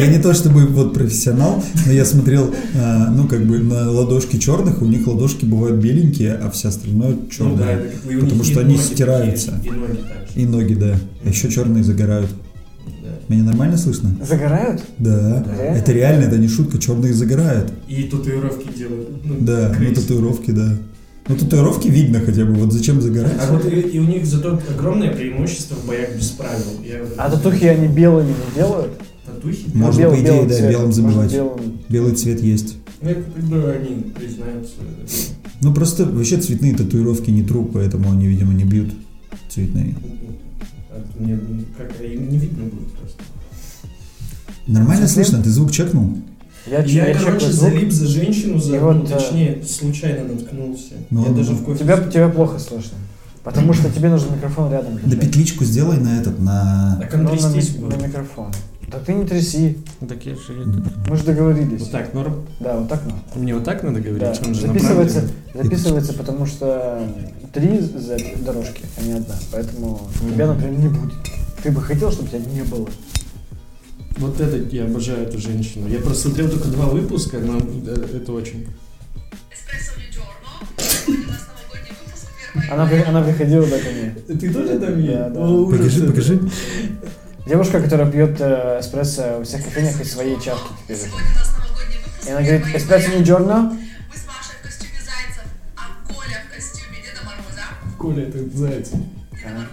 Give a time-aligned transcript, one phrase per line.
[0.00, 4.38] Я не то чтобы вот профессионал, но я смотрел, э, ну, как бы на ладошки
[4.38, 8.20] черных, у них ладошки бывают беленькие, а все остальное Ну да, черное.
[8.20, 9.52] потому что они ноги стираются.
[9.52, 10.40] такие, И ноги также.
[10.40, 10.94] И ноги, да.
[11.24, 12.30] А еще черные загорают.
[13.02, 13.08] Да.
[13.34, 14.10] Меня нормально слышно?
[14.26, 14.82] Загорают?
[14.98, 15.44] Да.
[15.58, 15.76] Реально?
[15.78, 17.72] Это реально, это не шутка, черные загорают.
[17.88, 19.08] И татуировки делают.
[19.24, 19.94] Ну, Да, ну крейзи.
[20.00, 20.72] татуировки, да.
[21.28, 23.34] Ну татуировки видно хотя бы, вот зачем загорать?
[23.40, 26.64] А вот и, и у них зато огромное преимущество в боях без правил.
[26.84, 28.90] Я А татухи они белыми не делают?
[29.40, 29.66] Татухи?
[29.74, 31.32] Ну, Можно, по идее, белым да, цветом, белым забивать.
[31.32, 31.78] белым.
[31.88, 32.76] Белый цвет есть.
[33.00, 34.74] Ну, это как бы они признаются.
[35.62, 38.92] Ну просто вообще цветные татуировки не труп, поэтому они, видимо, не бьют
[39.48, 39.94] цветные.
[40.90, 43.22] А Мне ну, как им не видно будет просто.
[44.66, 45.42] Нормально слышно?
[45.42, 46.18] Ты звук чекнул?
[46.66, 47.72] Я, Я, я короче, звук.
[47.72, 50.94] залип за женщину, за, ну, вот, э, точнее, случайно наткнулся.
[51.10, 51.56] Ну, я ну, даже ну.
[51.56, 51.84] в кофе...
[51.84, 52.98] Тебя, тебя плохо слышно.
[53.42, 54.98] Потому что тебе нужен микрофон рядом.
[55.04, 57.02] Да петличку сделай на этот, на...
[57.12, 57.98] Ну, на, ми- будет.
[57.98, 58.52] на микрофон.
[58.90, 59.78] Да ты не тряси.
[60.08, 60.64] Так я же
[61.08, 61.80] Мы же договорились.
[61.80, 62.44] Вот так, норм?
[62.58, 63.18] Да, вот так надо.
[63.36, 64.20] Мне вот так надо говорить?
[64.20, 64.34] Да.
[64.44, 65.22] Он же Записывается,
[65.54, 67.08] записывается, потому что
[67.52, 67.78] три
[68.44, 69.34] дорожки, а не одна.
[69.52, 70.34] Поэтому Мгм.
[70.34, 71.14] тебя, например, не будет.
[71.62, 72.88] Ты бы хотел, чтобы тебя не было.
[74.16, 75.86] Вот это, я обожаю эту женщину.
[75.88, 78.66] Я просмотрел только два выпуска, но э, это очень...
[82.70, 84.14] Она, она приходила да, ко мне.
[84.38, 85.32] Ты тоже там Да, есть?
[85.34, 85.40] да.
[85.40, 86.40] О, ужас Покажи, покажи.
[87.50, 90.98] Девушка, которая пьет э, эспрессо во всех кофейнях из своей чашки теперь.
[92.24, 93.76] И она говорит, эспрессо не джорно?
[94.08, 95.42] Мы с Машей в костюме зайцев,
[95.74, 97.62] а Коля в костюме Деда Мороза.
[97.98, 98.90] Коля, это заяц.
[98.90, 99.02] Деда
[99.46, 99.66] Ага.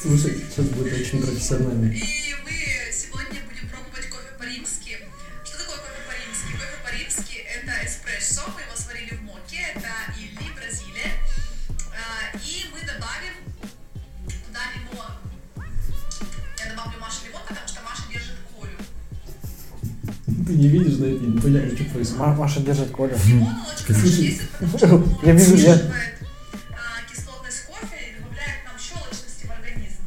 [0.00, 1.92] Слушай, сейчас будет очень профессионально.
[21.92, 22.20] Происходит.
[22.20, 23.12] Ма- Маша держит Колю.
[25.24, 25.72] Я вижу, я...
[25.74, 25.78] а,
[27.10, 30.00] кислотность кофе и добавляет нам щелочности в организм.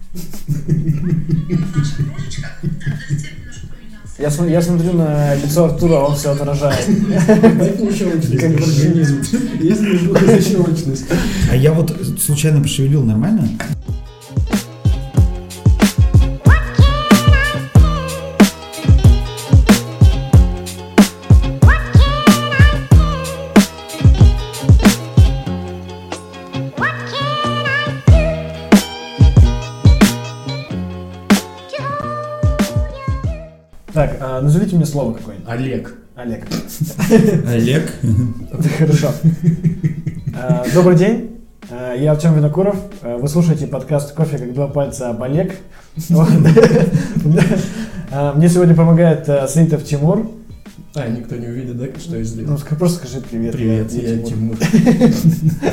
[4.19, 6.87] Я, см- я смотрю на лицо Артура, он все отражает.
[6.87, 9.21] Мне щелочность Как в организм.
[9.59, 11.05] Есть ли звук за щелочность?
[11.49, 13.47] А я вот случайно пошевелил нормально?
[34.91, 35.49] Слово какое-нибудь.
[35.49, 35.93] Олег.
[36.15, 36.43] Олег.
[37.47, 37.89] Олег.
[38.51, 39.11] Это хорошо.
[40.37, 41.37] А, Добрый день.
[41.69, 42.75] А, Я Артем Винокуров.
[43.01, 45.53] А, Вы слушаете подкаст «Кофе как два пальца об Олег».
[48.35, 50.29] Мне сегодня помогает Саитов Тимур.
[50.93, 52.55] А, никто не увидит, да, что я Ну, сделал?
[52.57, 53.53] ска- просто скажи привет.
[53.53, 54.57] Привет, я Тимур.
[54.57, 54.57] Тимур.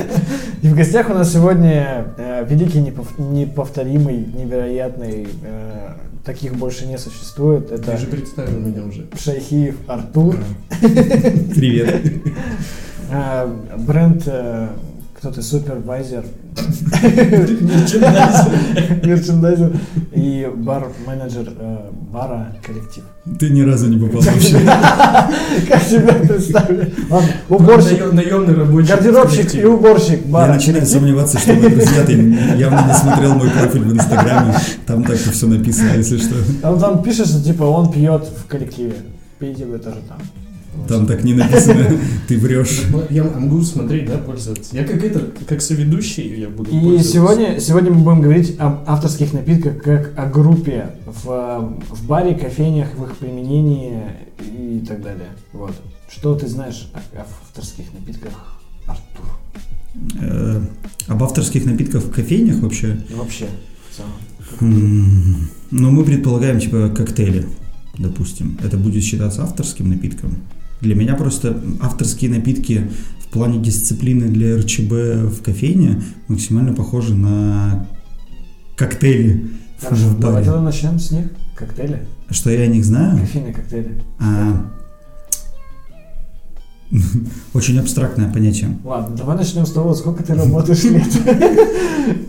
[0.63, 5.89] И в гостях у нас сегодня э, великий, непов- неповторимый, невероятный, э,
[6.29, 7.69] таких больше не существует.
[7.69, 9.07] Ты Это же представил меня уже.
[9.19, 10.37] Шайхиев Артур,
[10.79, 12.03] Привет.
[13.11, 13.47] э,
[13.79, 14.69] бренд, э,
[15.19, 16.25] кто ты, супервайзер,
[19.03, 19.73] мерчендайзер
[20.15, 23.03] и бар-менеджер э, бара коллектив.
[23.39, 24.59] Ты ни разу не попал вообще.
[25.69, 26.95] Как тебя представили?
[27.11, 28.89] Ладно, уборщик, Наем- Наемный рабочий.
[28.89, 31.01] гардеробщик и уборщик Я бара начинаю коллектив.
[31.01, 32.13] сомневаться, что вы, друзья, ты
[32.57, 34.55] явно не смотрел мой профиль в Инстаграме.
[34.87, 36.35] Там так-то все написано, если что.
[36.63, 38.95] Там, там пишешь, что типа он пьет в коллективе.
[39.39, 40.19] Пейте вы тоже там.
[40.87, 41.87] Там так не написано.
[42.29, 42.83] Ты врешь.
[42.91, 44.77] Ну, Я могу смотреть, да, пользоваться.
[44.77, 47.13] Я как это, как соведущий я буду И пользоваться.
[47.13, 52.89] сегодня, сегодня мы будем говорить об авторских напитках как о группе в, в баре, кофейнях,
[52.97, 54.03] в их применении
[54.41, 55.29] и так далее.
[55.53, 55.73] Вот.
[56.11, 58.33] Что ты знаешь о, о авторских напитках,
[58.87, 59.27] Артур?
[60.21, 60.61] Э,
[61.09, 62.99] Об авторских напитках в кофейнях вообще?
[63.11, 63.47] И вообще,
[63.91, 64.13] в целом.
[64.61, 67.47] М, Ну, мы предполагаем, типа, коктейли,
[67.99, 68.57] допустим.
[68.63, 70.37] Это будет считаться авторским напитком.
[70.81, 72.91] Для меня просто авторские напитки
[73.25, 74.91] в плане дисциплины для РЧБ
[75.33, 77.87] в кофейне максимально похожи на
[78.77, 79.47] коктейли
[79.81, 80.47] Хорошо, в давай баре.
[80.47, 81.27] тогда начнем с них.
[81.57, 82.07] Коктейли.
[82.31, 83.19] Что я о них знаю?
[83.19, 84.01] Кофейные коктейли.
[84.21, 84.71] А,
[87.53, 88.79] Очень абстрактное понятие.
[88.85, 91.05] Ладно, давай начнем с того, сколько ты работаешь лет.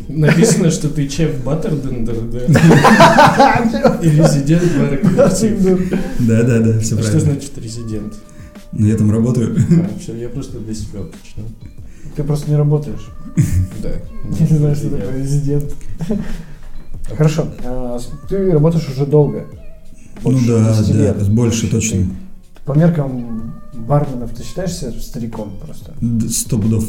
[0.09, 3.99] Написано, что ты чеф Баттердендер, да?
[4.03, 5.93] И резидент бара коллектив.
[6.19, 7.19] Да-да-да, все А что правильно.
[7.33, 8.13] значит резидент?
[8.71, 9.55] Ну, я там работаю.
[9.99, 11.45] Всё, я просто для себя уточнил.
[12.15, 13.09] Ты просто не работаешь.
[13.81, 13.91] Да.
[14.37, 15.73] Ты не знаешь, что такое резидент.
[17.17, 17.47] Хорошо.
[17.63, 19.45] а, Ты работаешь уже долго.
[20.23, 21.29] Ну да, 10 да, лет.
[21.29, 22.07] больше точно.
[22.65, 25.93] По меркам барменов ты считаешься стариком просто?
[26.29, 26.85] Сто пудов.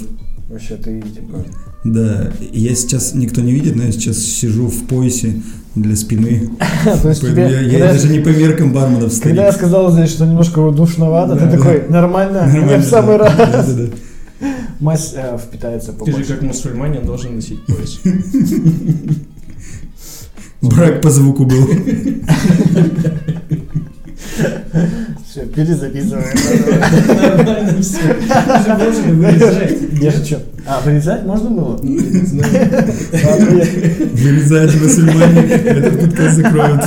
[0.50, 1.44] Вообще ты типа...
[1.85, 5.41] Да, я сейчас, никто не видит, но я сейчас сижу в поясе
[5.76, 6.50] для спины.
[6.94, 9.37] Я, даже не по меркам барменов старик.
[9.37, 13.31] когда я сказал здесь, что немножко душновато, ты такой, нормально, мне в самый раз.
[14.81, 16.25] Мазь э, впитается Ты побольше.
[16.25, 18.00] же как мусульманин должен носить пояс.
[20.62, 21.69] Брак по звуку был.
[25.41, 26.27] Все, перезаписываем.
[27.37, 27.99] Нормально все.
[28.15, 29.79] Ты же должен вырезать.
[30.01, 30.37] Я шучу.
[30.67, 31.77] А, вырезать можно было?
[34.13, 36.83] Вырезать мусульмане, этот подкаст закроют.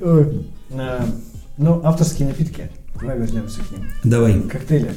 [0.00, 1.06] А,
[1.58, 2.70] Ну, авторские напитки.
[3.00, 3.86] Давай вернемся к ним.
[4.04, 4.92] Давай, Коктейли.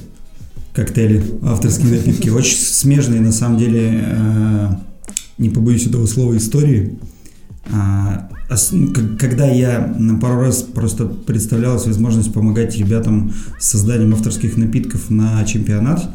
[0.73, 2.29] коктейли, авторские напитки.
[2.29, 4.67] Очень смежные, на самом деле, э,
[5.37, 6.97] не побоюсь этого слова, истории.
[8.53, 15.09] А, Когда я на пару раз просто представлялась возможность помогать ребятам с созданием авторских напитков
[15.09, 16.09] на чемпионат,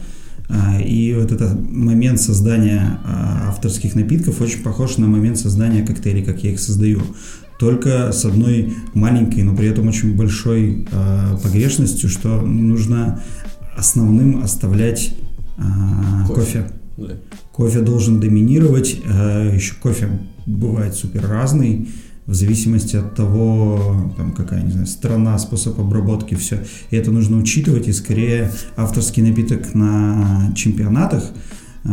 [0.49, 6.25] а, и вот этот момент создания а, авторских напитков очень похож на момент создания коктейлей,
[6.25, 7.03] как я их создаю.
[7.59, 10.87] Только с одной маленькой, но при этом очень большой
[11.43, 13.21] погрешностью, что нужно
[13.77, 15.17] основным оставлять
[16.29, 16.35] Кофе.
[16.35, 16.71] кофе.
[16.97, 17.15] Да.
[17.53, 19.01] Кофе должен доминировать.
[19.53, 21.89] Еще кофе бывает супер разный
[22.29, 26.63] в зависимости от того, там, какая, не знаю, страна, способ обработки, все.
[26.91, 31.25] И это нужно учитывать, и скорее авторский напиток на чемпионатах,
[31.85, 31.89] э,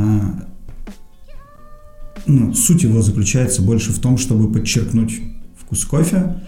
[2.28, 5.22] ну, суть его заключается больше в том, чтобы подчеркнуть
[5.58, 6.44] вкус кофе,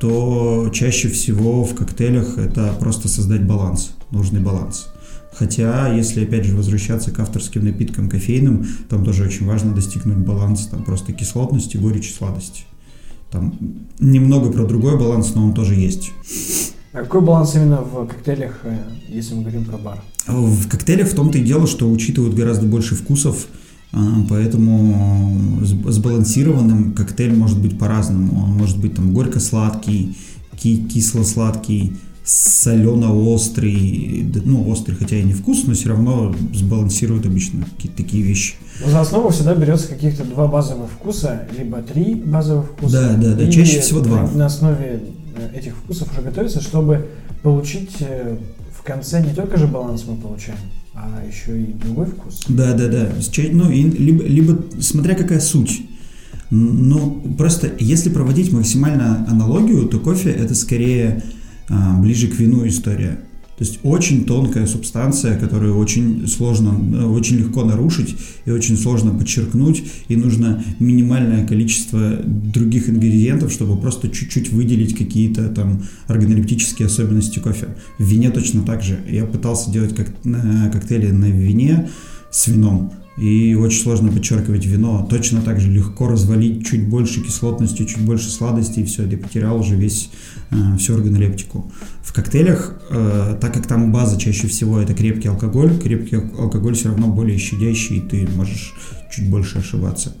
[0.00, 4.88] то чаще всего в коктейлях это просто создать баланс, нужный баланс.
[5.34, 10.70] Хотя, если опять же возвращаться к авторским напиткам кофейным, там тоже очень важно достигнуть баланса,
[10.70, 12.62] там просто кислотности, горечи, сладости.
[13.32, 13.54] Там
[13.98, 16.12] немного про другой баланс, но он тоже есть.
[16.92, 18.76] А какой баланс именно в коктейлях, э,
[19.08, 20.02] если мы говорим про бар?
[20.28, 23.46] В коктейлях в том-то и дело, что учитывают гораздо больше вкусов,
[23.92, 23.98] а,
[24.28, 28.42] поэтому сб- сбалансированным коктейль может быть по-разному.
[28.44, 30.16] Он может быть там горько-сладкий,
[30.56, 37.96] ки- кисло-сладкий, солено-острый, ну острый, хотя и не вкус, но все равно сбалансируют обычно какие-то
[37.96, 38.54] такие вещи.
[38.86, 42.92] За основу всегда берется каких-то два базовых вкуса, либо три базовых вкуса.
[42.92, 44.30] Да, да, да, чаще всего два.
[44.30, 45.02] На, основе
[45.36, 47.08] э, этих вкусов уже готовится, чтобы
[47.42, 48.36] получить э,
[48.72, 50.58] в конце не только же баланс мы получаем,
[50.94, 52.44] а еще и другой вкус.
[52.48, 53.08] Да, да, да.
[53.50, 55.82] Ну, и либо, либо смотря какая суть.
[56.50, 61.22] Ну, просто если проводить максимально аналогию, то кофе это скорее
[62.00, 63.18] ближе к вину история.
[63.62, 69.12] То есть очень тонкая субстанция, которую очень сложно, э, очень легко нарушить и очень сложно
[69.12, 77.38] подчеркнуть, и нужно минимальное количество других ингредиентов, чтобы просто чуть-чуть выделить какие-то там органолептические особенности
[77.38, 77.68] кофе.
[77.98, 78.98] В вине точно так же.
[79.08, 81.88] Я пытался делать как, э, коктейли на вине
[82.32, 85.06] с вином, и очень сложно подчеркивать вино.
[85.08, 89.58] Точно так же легко развалить чуть больше кислотности, чуть больше сладости, и все, ты потерял
[89.58, 90.10] уже весь,
[90.50, 91.70] э, всю органолептику.
[92.02, 96.74] В коктейлях, э, так как там база чаще всего это крепкий алкоголь, крепкий ал- алкоголь
[96.74, 98.74] все равно более щадящий, и ты можешь
[99.14, 100.14] чуть больше ошибаться.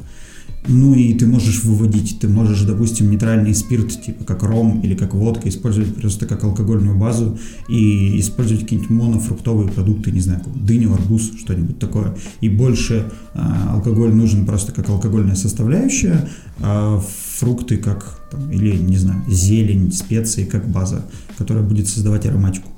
[0.68, 5.12] Ну и ты можешь выводить, ты можешь, допустим, нейтральный спирт, типа как ром или как
[5.12, 7.36] водка, использовать просто как алкогольную базу
[7.68, 12.14] и использовать какие-нибудь монофруктовые продукты, не знаю, дыню, арбуз, что-нибудь такое.
[12.40, 16.28] И больше а, алкоголь нужен просто как алкогольная составляющая,
[16.60, 17.02] а
[17.38, 21.04] фрукты как, там, или, не знаю, зелень, специи как база,
[21.38, 22.68] которая будет создавать ароматику.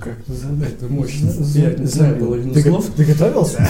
[0.00, 1.30] Как Это мощно.
[1.54, 2.86] Я не знаю половину ты, слов.
[2.96, 3.68] Ты готовился?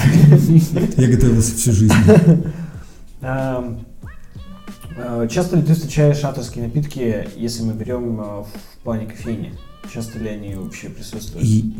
[0.96, 1.94] Я готовился всю жизнь.
[3.20, 3.80] Эм,
[4.96, 9.52] э, Часто ли ты встречаешь авторские напитки, если мы берем э, в плане кофейни?
[9.92, 11.44] Часто ли они вообще присутствуют?
[11.44, 11.74] И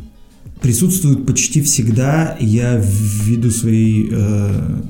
[0.61, 2.37] присутствуют почти всегда.
[2.41, 4.81] Я ввиду своей э,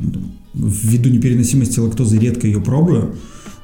[0.54, 3.16] ввиду непереносимости лактозы редко ее пробую.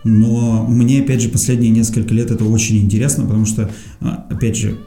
[0.04, 4.78] Но мне, опять же, последние несколько лет это очень интересно, потому что, а, опять же,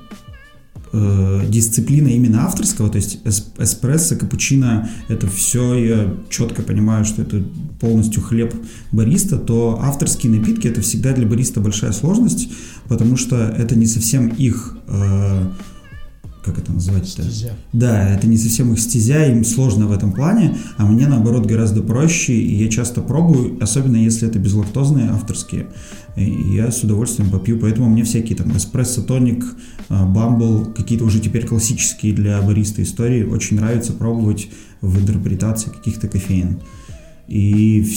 [0.92, 7.22] э, дисциплина именно авторского, то есть эс- эспрессо, капучино, это все, я четко понимаю, что
[7.22, 7.44] это
[7.80, 8.54] полностью хлеб
[8.92, 12.50] бариста, то авторские напитки это всегда для бариста большая сложность,
[12.88, 15.50] потому что это не совсем их, э,
[16.50, 17.22] как это назвать-то?
[17.22, 17.54] Стезя.
[17.74, 21.84] Да, это не совсем их стезя, им сложно в этом плане, а мне наоборот гораздо
[21.84, 25.68] проще, и я часто пробую, особенно если это безлактозные авторские,
[26.16, 29.46] и я с удовольствием попью, поэтому мне всякие там эспрессо тоник,
[29.90, 34.50] бамбл, какие-то уже теперь классические для бариста истории очень нравится пробовать
[34.82, 36.60] в интерпретации каких-то кофеин.
[37.28, 37.88] И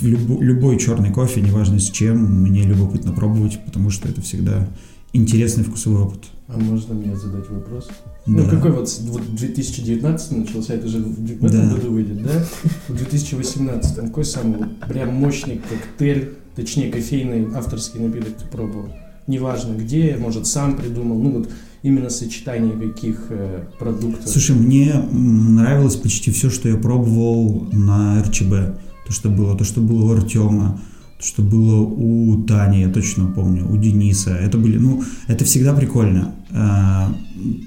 [0.00, 4.68] любой черный кофе, неважно с чем, мне любопытно пробовать, потому что это всегда
[5.12, 6.24] интересный вкусовой опыт.
[6.54, 7.88] А можно мне задать вопрос?
[8.26, 8.42] Да.
[8.42, 11.74] Ну, какой вот, вот 2019 начался, это же в в этом Да.
[11.74, 12.44] году выйдет, да?
[12.88, 18.90] В 2018 какой самый прям мощный коктейль, точнее кофейный авторский напиток ты пробовал?
[19.26, 21.50] Неважно где, может сам придумал, ну вот
[21.82, 24.28] именно сочетание каких э, продуктов.
[24.28, 28.50] Слушай, мне нравилось почти все, что я пробовал на РЧБ.
[29.06, 30.80] То, что было, то, что было у Артема,
[31.22, 34.30] что было у Тани, я точно помню, у Дениса.
[34.30, 36.34] Это были, ну, это всегда прикольно.
[36.50, 37.14] А,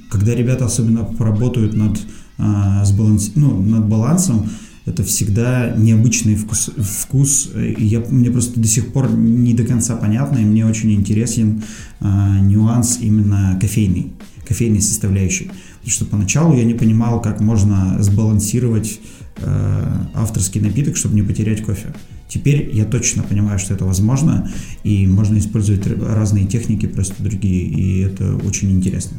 [0.09, 2.00] Когда ребята особенно поработают над,
[2.38, 4.50] а, сбаланс- ну, над балансом,
[4.85, 10.38] это всегда необычный вкус, вкус я, мне просто до сих пор не до конца понятно,
[10.38, 11.63] и мне очень интересен
[12.01, 14.12] а, нюанс именно кофейный,
[14.47, 15.45] кофейной составляющей.
[15.79, 19.00] Потому что поначалу я не понимал, как можно сбалансировать
[19.38, 21.93] э, авторский напиток, чтобы не потерять кофе.
[22.27, 24.50] Теперь я точно понимаю, что это возможно,
[24.84, 29.17] и можно использовать разные техники, просто другие, и это очень интересно.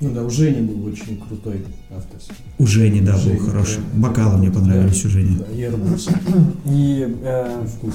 [0.00, 2.34] Ну да, у Жени был очень крутой авторский.
[2.58, 3.78] У Жени, да, Жени, был хороший.
[3.94, 4.08] да.
[4.08, 5.36] Бокалы мне понравились у Жени.
[5.38, 6.08] Да, и арбуз.
[6.66, 7.94] И э, Вкус.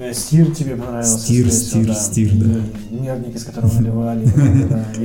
[0.00, 1.18] Э, стир тебе понравился.
[1.18, 1.94] Стир, стир, да.
[1.94, 2.60] стир, да.
[2.90, 4.24] Нервник, из которого наливали.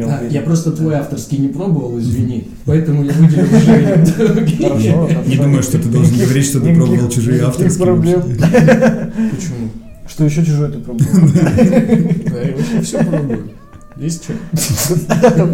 [0.05, 3.45] да, я просто твой авторский не пробовал, извини, поэтому я выделил
[4.67, 5.09] хорошо.
[5.27, 7.85] Не думаю, что ты должен говорить, что ты пробовал чужие авторские.
[7.85, 8.21] проблем.
[9.31, 9.69] Почему?
[10.07, 11.09] Что еще чужое ты пробовал?
[11.33, 13.49] Да, я вообще все пробую.
[13.97, 14.33] Есть что?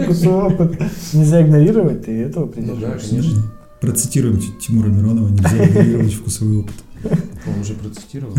[0.04, 0.82] Вкусовой опыт.
[1.14, 3.10] Нельзя игнорировать, ты этого Ну да, придерживаешься.
[3.10, 3.42] конечно.
[3.80, 6.76] Процитируем Ти- Тимура Миронова, нельзя игнорировать вкусовой опыт.
[7.04, 8.36] Он уже процитировал.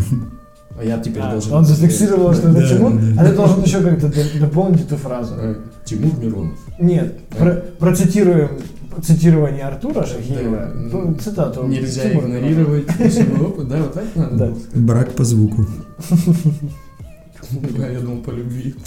[0.78, 1.52] А я теперь А, должен...
[1.52, 3.22] Он зафиксировал, что это Да, Тимур, да.
[3.22, 4.10] а ты должен еще как-то
[4.40, 5.34] дополнить эту фразу.
[5.38, 6.58] Э, Тимур Миронов.
[6.78, 8.48] Нет, про- процитируем
[9.02, 11.66] цитирование Артура Шахиева, Да, ну, цитату.
[11.66, 12.86] Нельзя Тимура игнорировать
[13.40, 13.68] опыт.
[13.68, 14.54] Да, вот так надо Да.
[14.80, 15.66] Брак по звуку.
[17.78, 18.74] Да, я думал по любви.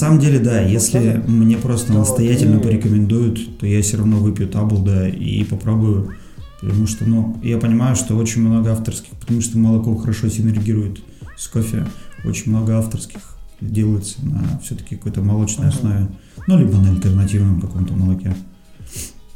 [0.00, 5.08] самом деле, да, если мне просто То настоятельно порекомендуют, то я все равно выпью таблда
[5.08, 6.14] и попробую.
[6.60, 11.00] Потому что, ну, я понимаю, что очень много авторских, потому что молоко хорошо синергирует
[11.36, 11.86] с кофе.
[12.24, 13.20] Очень много авторских
[13.60, 15.76] делается на все-таки какой-то молочной Ага.
[15.76, 16.08] основе.
[16.46, 18.34] Ну, либо на альтернативном каком-то молоке.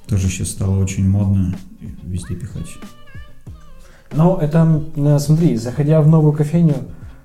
[0.07, 1.57] Тоже сейчас стало очень модно
[2.03, 2.69] везде пихать.
[4.15, 6.75] Но это, э, смотри, заходя в новую кофейню,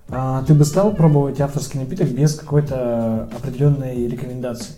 [0.09, 4.73] а, ты бы стал пробовать авторский напиток без какой-то определенной рекомендации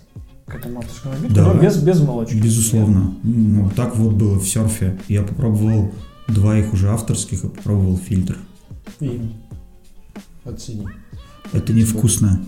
[0.46, 1.52] к этому авторскому напитку, Да.
[1.52, 2.34] но без, без молочки.
[2.34, 3.14] Безусловно.
[3.22, 4.98] Ну, так вот было в серфе.
[5.08, 5.90] Я попробовал
[6.28, 8.36] два их уже авторских и попробовал фильтр.
[9.00, 9.20] И
[10.44, 10.86] оцени.
[11.52, 12.40] Это невкусно.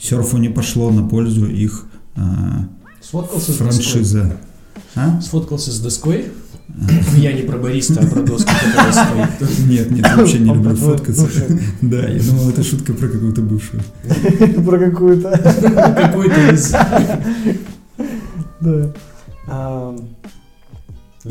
[0.00, 2.68] Серфу не пошло на пользу их а,
[3.00, 3.66] Сфоткался с доской?
[3.72, 4.36] франшиза.
[4.94, 5.20] А?
[5.20, 6.32] Сфоткался с доской?
[7.16, 9.58] Я не про бариста, а про доску, которая стоит.
[9.68, 11.26] Нет, нет, вообще не люблю фоткаться.
[11.80, 13.82] Да, я думал, это шутка про какую-то бывшую.
[14.64, 15.30] Про какую-то.
[15.96, 16.72] Какой-то из...
[18.60, 18.92] Да.
[19.46, 19.96] А,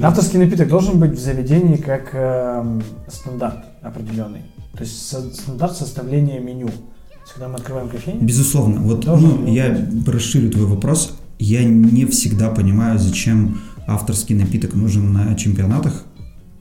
[0.01, 4.41] Авторский напиток должен быть в заведении как эм, стандарт определенный.
[4.74, 6.67] То есть стандарт составления меню.
[6.67, 6.74] То
[7.22, 8.82] есть, когда мы открываем кофейню, Безусловно.
[8.82, 9.53] Вот ну, быть.
[9.53, 11.17] я расширю твой вопрос.
[11.39, 16.03] Я не всегда понимаю, зачем авторский напиток нужен на чемпионатах.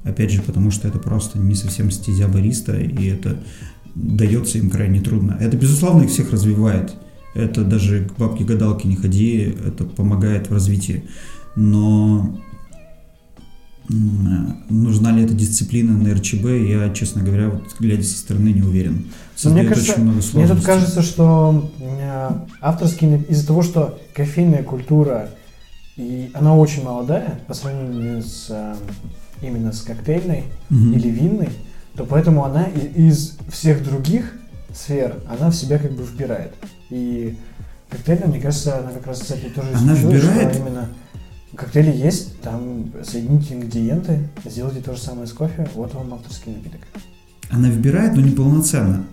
[0.04, 3.42] Опять же, потому что это просто не совсем стезя бариста, и это
[3.94, 5.36] дается им крайне трудно.
[5.40, 6.94] Это, безусловно, их всех развивает.
[7.34, 11.04] Это даже к бабке-гадалке не ходи, это помогает в развитии.
[11.56, 12.38] Но
[13.88, 18.92] нужна ли эта дисциплина на РЧБ, я, честно говоря, вот, глядя со стороны, не уверен.
[18.92, 19.04] Мне
[19.34, 20.56] Создает кажется, очень много Мне сложностей.
[20.56, 21.70] тут кажется, что
[22.60, 25.30] авторский из-за того, что кофейная культура
[25.96, 28.74] и она очень молодая по сравнению с э,
[29.42, 30.92] именно с коктейльной Мгм.
[30.94, 31.48] или винной,
[31.94, 34.34] то поэтому она из всех других
[34.74, 36.52] сфер она в себя как бы вбирает.
[36.90, 37.36] И
[37.88, 40.56] коктейльная, мне кажется, она как раз, кстати, тоже Она исключила, что вбирает?
[40.56, 40.88] именно
[41.54, 46.80] коктейли есть, там соедините ингредиенты, сделайте то же самое с кофе, вот вам авторский напиток.
[47.50, 49.04] Она вбирает, но неполноценно.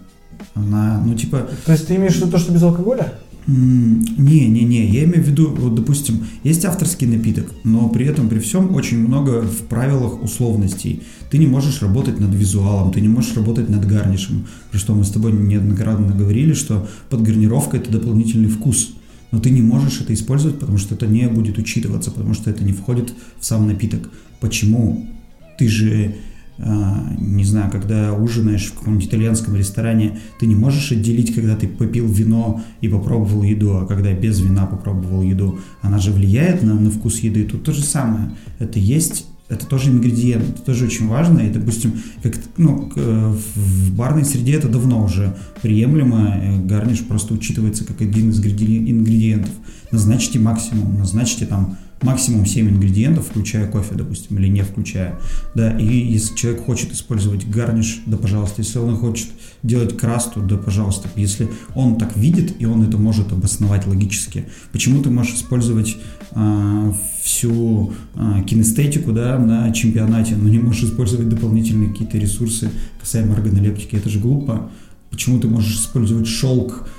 [0.56, 3.13] Она, ну, типа, То есть ты имеешь в виду то, что без алкоголя?
[3.46, 8.74] Не-не-не, я имею в виду, вот, допустим, есть авторский напиток, но при этом, при всем,
[8.74, 11.04] очень много в правилах условностей.
[11.30, 15.04] Ты не можешь работать над визуалом, ты не можешь работать над гарнишем, про что мы
[15.04, 18.94] с тобой неоднократно говорили, что подгарнировка– это дополнительный вкус.
[19.34, 22.64] но ты не можешь это использовать, потому что это не будет учитываться, потому что это
[22.64, 24.12] не входит в сам напиток.
[24.40, 25.10] Почему?
[25.58, 26.14] Ты же
[26.58, 32.08] не знаю, когда ужинаешь в каком-нибудь итальянском ресторане, ты не можешь отделить, когда ты попил
[32.08, 35.60] вино и попробовал еду, а когда без вина попробовал еду.
[35.82, 37.44] Она же влияет на, на вкус еды.
[37.46, 38.32] Тут то же самое.
[38.60, 41.40] Это есть это тоже ингредиент, это тоже очень важно.
[41.40, 46.40] И, допустим, как, ну, в барной среде это давно уже приемлемо.
[46.42, 49.52] Э, гарниш просто учитывается как один из ингредиентов.
[49.92, 55.20] Назначьте максимум, назначьте там максимум 7 ингредиентов, включая кофе, допустим, или не включая.
[55.56, 58.62] Да, и если человек хочет использовать гарниш, да, пожалуйста.
[58.62, 59.30] Если он хочет
[59.64, 61.10] делать красту, да, пожалуйста.
[61.16, 64.46] Если он так видит, и он это может обосновать логически.
[64.72, 65.98] Почему ты можешь использовать
[66.32, 72.70] э, всю э, кинестетику, да, на чемпионате, но не можешь использовать дополнительные какие-то ресурсы
[73.00, 73.96] касаемо органолептики?
[73.96, 74.70] Это же глупо.
[75.10, 76.90] Почему ты можешь использовать шелк,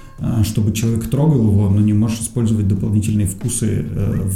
[0.45, 4.31] чтобы человек трогал его, но не можешь использовать дополнительные вкусы, э,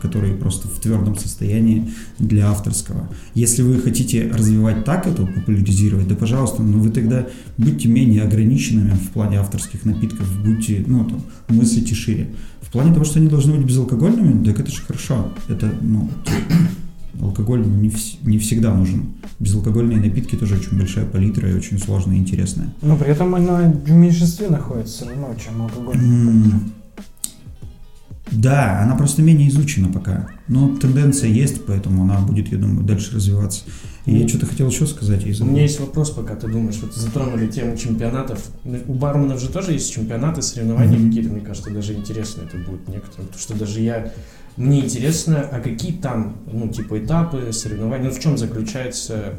[0.00, 3.08] которые просто в твердом состоянии для авторского.
[3.34, 8.90] Если вы хотите развивать так это, популяризировать, да пожалуйста, но вы тогда будьте менее ограниченными
[8.90, 12.28] в плане авторских напитков, будьте, ну, там, мыслите шире.
[12.60, 15.32] В плане того, что они должны быть безалкогольными, так это же хорошо.
[15.48, 16.10] Это, ну,
[17.20, 19.14] алкоголь не, вс- не всегда нужен.
[19.40, 22.72] Безалкогольные напитки тоже очень большая палитра и очень сложная и интересная.
[22.82, 25.96] Но при этом она в меньшинстве находится, ну, чем алкоголь.
[25.96, 26.72] М,
[28.32, 30.28] Да, она просто менее изучена пока.
[30.48, 33.64] Но тенденция есть, поэтому она будет, я думаю, дальше развиваться.
[34.04, 36.94] И я что-то хотел еще сказать, я У меня есть вопрос, пока ты думаешь, вот
[36.94, 38.40] затронули тему чемпионатов.
[38.64, 41.08] Ну, У барменов же тоже есть чемпионаты, соревнования Мгм.
[41.08, 43.26] какие-то, мне кажется, даже интересно это будет некоторым.
[43.26, 44.12] Потому что даже я,
[44.56, 49.34] мне интересно, а какие там, ну, типа этапы, соревнования, ну, в чем заключается,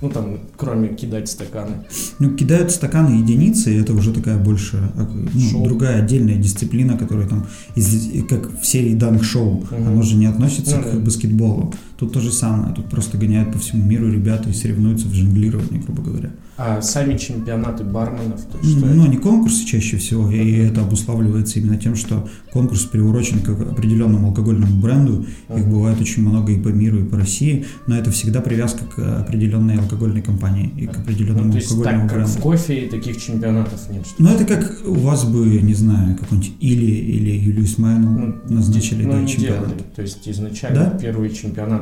[0.00, 1.84] ну, там, кроме кидать стаканы.
[2.18, 5.64] Ну, кидают стаканы единицы, и это уже такая больше, а, ну, Шоу.
[5.64, 9.88] другая отдельная дисциплина, которая там, из- как в серии Данк Шоу, Мгм.
[9.88, 10.98] оно же не относится Ну к да.
[11.00, 11.72] баскетболу.
[11.98, 15.80] Тут то же самое, тут просто гоняют по всему миру ребята и соревнуются в жонглировании,
[15.82, 16.30] грубо говоря.
[16.58, 19.10] А сами чемпионаты барменов, то есть Ну, это?
[19.10, 24.74] не конкурсы чаще всего, и это обуславливается именно тем, что конкурс приурочен к определенному алкогольному
[24.80, 25.20] бренду.
[25.22, 25.64] Их Ага.
[25.70, 29.76] бывает очень много и по миру, и по России, но это всегда привязка к определенной
[29.78, 32.38] алкогольной компании и к определенному Ну, то есть алкогольному так, как бренду.
[32.38, 34.06] в кофе, таких чемпионатов нет.
[34.06, 38.54] что Ну, это как у вас бы, не знаю, какой-нибудь Или или Юлию Смайну Ну,
[38.54, 39.66] назначили ну, да, чемпионат.
[39.68, 39.82] делали.
[39.94, 40.98] То есть изначально Да?
[40.98, 41.30] первые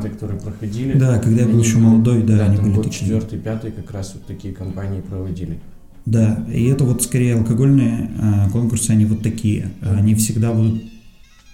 [0.04, 0.92] чемпионаты, которые проходили.
[0.94, 3.00] Да, когда я был они еще молодой, да, они там были год такие.
[3.00, 5.58] четвертый, пятый как раз вот такие компании проводили.
[6.06, 9.70] Да, и это вот скорее алкогольные э, конкурсы, они вот такие.
[9.80, 10.82] Они всегда будут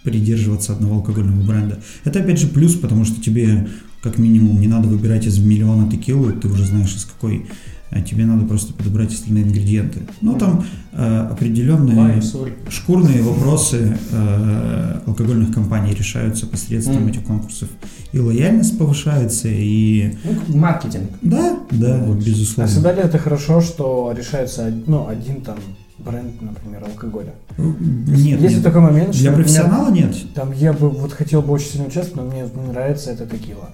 [0.02, 1.78] придерживаться одного алкогольного бренда.
[2.04, 3.68] Это опять же плюс, потому что тебе
[4.02, 7.46] как минимум не надо выбирать из миллиона текилы, ты уже знаешь из какой.
[7.92, 10.00] А тебе надо просто подобрать остальные ингредиенты.
[10.20, 12.52] Ну, там э, определенные соль.
[12.68, 17.08] шкурные вопросы э, алкогольных компаний решаются посредством Мгм.
[17.08, 17.68] этих конкурсов.
[18.12, 20.14] И лояльность повышается, и...
[20.48, 21.10] Ну, маркетинг.
[21.22, 22.18] Да, да, Вот.
[22.18, 22.70] А безусловно.
[22.70, 25.56] всегда ли это хорошо, что решается ну, один там
[25.98, 27.34] бренд, например, алкоголя?
[27.58, 28.64] Нет, Есть нет.
[28.64, 30.14] такой момент, что, Для профессионала нет.
[30.34, 33.70] Там я бы вот хотел бы очень сильно участвовать, но мне не нравится это текила.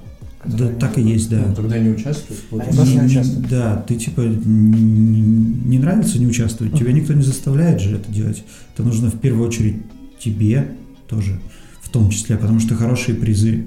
[0.47, 1.45] Да, так и есть, да.
[1.49, 3.49] Ну, тогда не тоже не Не- участвуют.
[3.49, 8.45] Да, ты типа не, нравится не участвовать, тебя никто не заставляет же это делать.
[8.75, 9.77] Это нужно в первую очередь
[10.19, 10.69] тебе
[11.09, 11.41] тоже,
[11.83, 13.67] в том числе, потому что хорошие призы.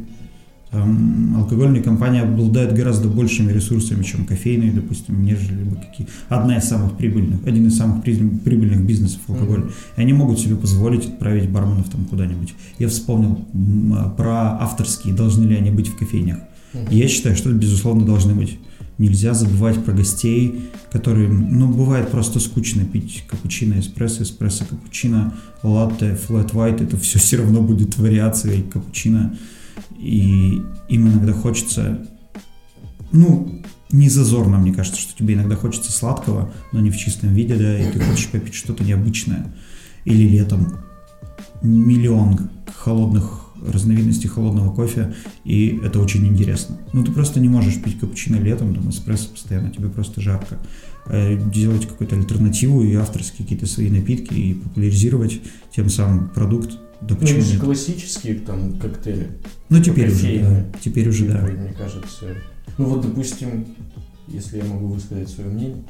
[0.71, 6.07] Там алкогольные компании обладают гораздо большими ресурсами, чем кофейные, допустим, нежели бы какие.
[6.27, 9.61] Одна из самых прибыльных, один из самых прибыльных бизнесов алкоголь.
[9.61, 9.71] Мгм.
[9.97, 12.53] И они могут себе позволить отправить барменов там куда-нибудь.
[12.77, 16.37] Я вспомнил м, а, про авторские, должны ли они быть в кофейнях.
[16.89, 18.59] Я считаю, что это, безусловно, должны быть.
[18.97, 26.15] Нельзя забывать про гостей, которые, ну, бывает просто скучно пить капучино, эспрессо, эспрессо, капучино, латте,
[26.15, 29.37] флэт white, это все все равно будет вариацией капучино.
[29.97, 32.05] И им иногда хочется,
[33.11, 37.55] ну, не зазорно, мне кажется, что тебе иногда хочется сладкого, но не в чистом виде,
[37.55, 39.53] да, и ты хочешь попить что-то необычное.
[40.05, 40.77] Или летом
[41.61, 46.77] миллион холодных разновидностей холодного кофе, и это очень интересно.
[46.93, 50.57] Ну, ты просто не можешь пить капучино летом, там, эспрессо постоянно, тебе просто жарко.
[51.07, 55.41] Э, Делать какую-то альтернативу и авторские какие-то свои напитки, и популяризировать
[55.75, 57.61] тем самым продукт, да Ну, есть нет?
[57.61, 59.29] классические там коктейли.
[59.69, 60.65] Ну, теперь уже, да.
[60.81, 61.41] Теперь уже, да.
[61.41, 62.25] Мне кажется.
[62.77, 63.65] Ну вот, допустим,
[64.31, 65.83] если я могу высказать свое мнение.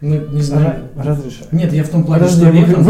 [0.00, 0.88] Ну, не знаю.
[0.96, 1.48] Ра- Разрешаю.
[1.52, 2.84] Нет, я в том плане, что летом,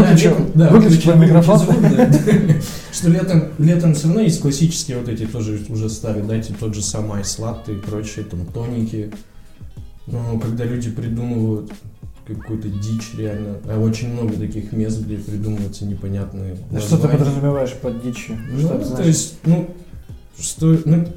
[0.55, 1.59] да, да, твой микрофон.
[1.81, 2.09] да.
[2.91, 6.81] что летом, летом все равно есть классические вот эти тоже уже старые, дайте тот же
[6.81, 9.11] самый айслатты и прочие, там, тоники.
[10.07, 11.71] Но когда люди придумывают
[12.25, 13.57] какую-то дичь реально.
[13.65, 18.37] А очень много таких мест, где придумываются непонятные А что ты подразумеваешь под дичью?
[18.51, 19.69] Ну, то есть, ну,
[20.39, 21.07] что, ну,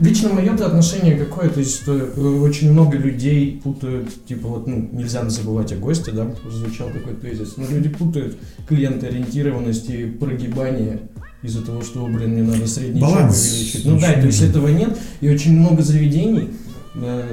[0.00, 4.88] лично мое отношение какое, то есть, что э, очень много людей путают, типа, вот, ну,
[4.92, 8.36] нельзя забывать о госте, да, звучал такой тезис, но люди путают
[8.68, 11.00] клиентоориентированность и прогибание
[11.42, 13.84] из-за того, что, блин, мне надо средний чек увеличить.
[13.84, 16.50] Ну да, то есть этого нет, и очень много заведений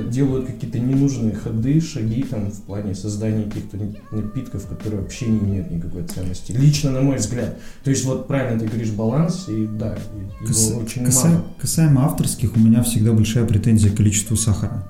[0.09, 3.77] делают какие-то ненужные ходы, шаги там в плане создания каких-то
[4.11, 6.51] напитков, которые вообще не имеют никакой ценности.
[6.51, 7.57] Лично, на мой взгляд.
[7.83, 9.97] То есть вот правильно ты говоришь баланс, и да,
[10.41, 11.43] его Каса- очень каса- мало.
[11.59, 14.87] Касаемо авторских, у меня всегда большая претензия к количеству сахара.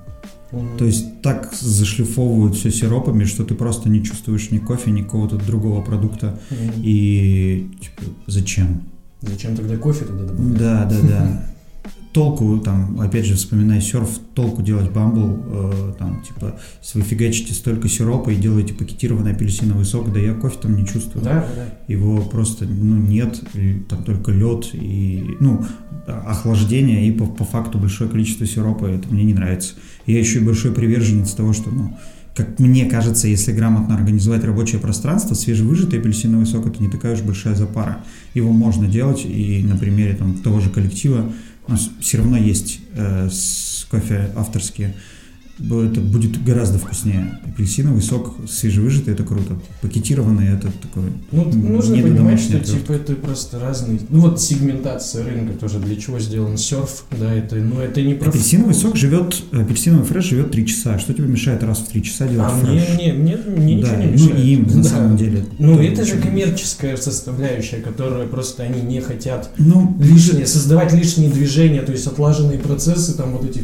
[0.52, 0.78] Мгм.
[0.78, 5.36] То есть так зашлифовывают все сиропами, что ты просто не чувствуешь ни кофе, ни какого-то
[5.36, 6.38] другого продукта.
[6.50, 6.82] Мгм.
[6.82, 8.82] И типа, зачем?
[9.22, 10.58] Зачем тогда кофе туда добавлять?
[10.58, 11.46] Да, да, да.
[12.16, 17.52] Толку, там, опять же, вспоминая серф, толку делать бамбл, э, там, типа, если вы фигачите
[17.52, 21.22] столько сиропа и делаете пакетированный апельсиновый сок, да я кофе там не чувствую.
[21.22, 21.92] Да, да.
[21.92, 25.62] Его просто, ну, нет, и там только лед и, ну,
[26.06, 29.74] охлаждение и по, по факту большое количество сиропа, это мне не нравится.
[30.06, 31.98] Я еще и большой приверженец того, что, ну,
[32.34, 37.20] как мне кажется, если грамотно организовать рабочее пространство, свежевыжатый апельсиновый сок это не такая уж
[37.20, 38.04] большая запара.
[38.34, 41.32] Его можно делать, и на примере там, того же коллектива
[41.68, 43.28] у нас все равно есть э,
[43.90, 44.94] кофе авторские.
[45.58, 47.40] Это будет гораздо вкуснее.
[47.46, 49.56] Апельсиновый сок свежевыжатый это круто.
[49.80, 51.04] Пакетированный это такой.
[51.32, 52.72] Ну, нужно не понимать, что отвертки.
[52.72, 54.00] типа это просто разные.
[54.10, 58.28] Ну вот сегментация рынка тоже для чего сделан серф, да, это, ну это не про
[58.28, 58.82] Апельсиновый вкус.
[58.82, 60.98] сок живет, апельсиновый фреш живет 3 часа.
[60.98, 62.94] Что тебе мешает раз в 3 часа делать А мне, фреш?
[62.98, 64.38] мне, мне, мне да, ничего не ну мешает.
[64.44, 64.88] и им на Да.
[64.90, 65.46] самом деле.
[65.58, 71.80] Ну, это же коммерческая составляющая, которая просто они не хотят Ну, лишнее, создавать лишние движения,
[71.80, 73.62] то есть отлаженные процессы там вот этих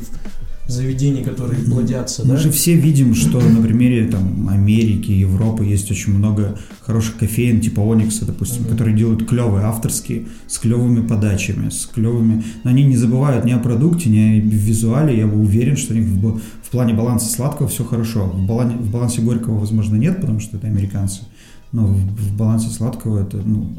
[0.69, 2.37] заведений, которые плодятся, Мы да?
[2.37, 7.81] же все видим, что на примере там, Америки, Европы есть очень много хороших кофеин, типа
[7.81, 8.71] Оникса, допустим, Мгм.
[8.71, 12.45] которые делают клевые авторские, с клевыми подачами, с клевыми...
[12.65, 15.19] Но они не забывают ни о продукте, ни о визуале.
[15.19, 18.27] Я был уверен, что у них в, в плане баланса сладкого все хорошо.
[18.27, 21.23] В, балане- в балансе горького, возможно, нет, потому что это американцы.
[21.73, 23.77] Но в, в балансе сладкого это, ну...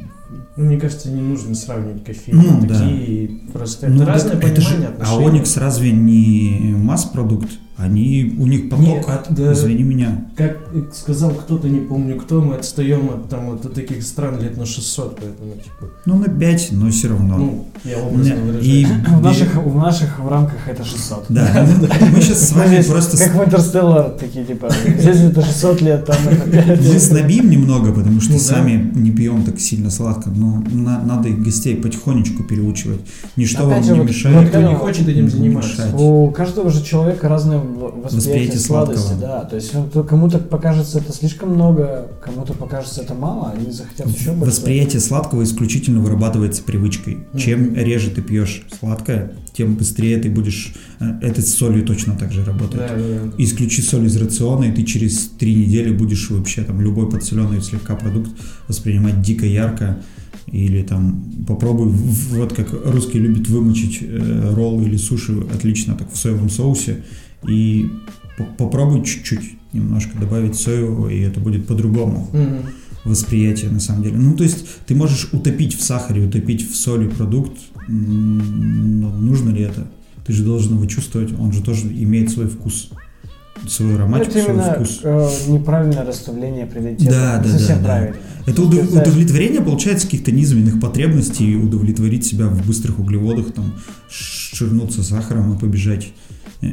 [0.56, 2.38] Ну, мне кажется, не нужно сравнивать кофеин.
[2.38, 2.90] Ну, такие да.
[2.90, 5.26] и просто это ну, разное это же- понимание А отношений.
[5.28, 7.50] Оникс разве не масс-продукт?
[7.76, 9.52] Они, у них поток, Не, от- да.
[9.52, 10.26] извини меня.
[10.38, 10.58] Как
[10.94, 14.66] сказал кто-то, не помню кто, мы отстаем от, там, вот, от таких стран лет на
[14.68, 17.36] 600, поэтому, типа, Ну, на 5, но все равно.
[17.38, 18.68] ну, я образно Не, выражаюсь.
[18.68, 18.86] и-
[19.18, 21.26] В наших, в наших в рамках это 600.
[21.30, 21.68] Да,
[22.14, 24.70] мы сейчас с вами просто Как в Интерстеллар, такие типа,
[25.00, 29.10] здесь это 600 лет, там это 5 мы снобим немного, потому что Ну сами не
[29.10, 33.00] пьем так сильно сладко, но на- надо и гостей потихонечку переучивать.
[33.36, 34.46] Ничто Опять вам же, не вот- мешает.
[34.46, 35.72] Никто не хочет этим заниматься.
[35.72, 35.94] мешать.
[36.00, 39.22] У каждого же человека разное восприятие, Восприятие сладости, сладкого.
[39.22, 39.44] да.
[39.46, 44.32] То есть то кому-то покажется это слишком много, кому-то покажется это мало, они захотят еще
[44.32, 44.56] больше.
[44.56, 47.20] Восприятие сладкого исключительно вырабатывается привычкой.
[47.32, 47.38] Мгм.
[47.40, 50.74] Чем реже ты пьешь сладкое, тем быстрее ты будешь...
[51.00, 52.88] э, Это с солью точно так же работает.
[52.88, 53.32] Да, да, да.
[53.38, 57.96] Исключи соль из рациона, и ты через три недели будешь вообще там любой подсоленный слегка
[57.96, 58.32] продукт
[58.68, 60.02] воспринимать дико ярко.
[60.48, 66.18] Или там попробуй, вот как русские любят вымочить э, роллы или суши отлично так в
[66.18, 67.04] соевом соусе.
[67.48, 67.90] И
[68.38, 72.58] по- попробуй чуть-чуть немножко добавить соевого, и это будет по-другому Мгм.
[73.04, 74.18] Восприятие на самом деле.
[74.18, 79.64] Ну, то есть ты можешь утопить в сахаре, утопить в соли продукт, но нужно ли
[79.64, 79.88] это?
[80.26, 82.90] Ты же должен его чувствовать, он же тоже имеет свой вкус,
[83.68, 85.00] свою ароматику, это свой именно вкус.
[85.04, 87.14] э, неправильное расставление приоритетов.
[87.14, 87.86] Да, да, совсем да, да.
[87.86, 88.16] правильно.
[88.46, 93.74] Это удов- Представь- удовлетворение получается каких-то низменных потребностей, удовлетворить себя в быстрых углеводах, там,
[94.10, 96.12] ширнуться сахаром и побежать.
[96.62, 96.68] Э,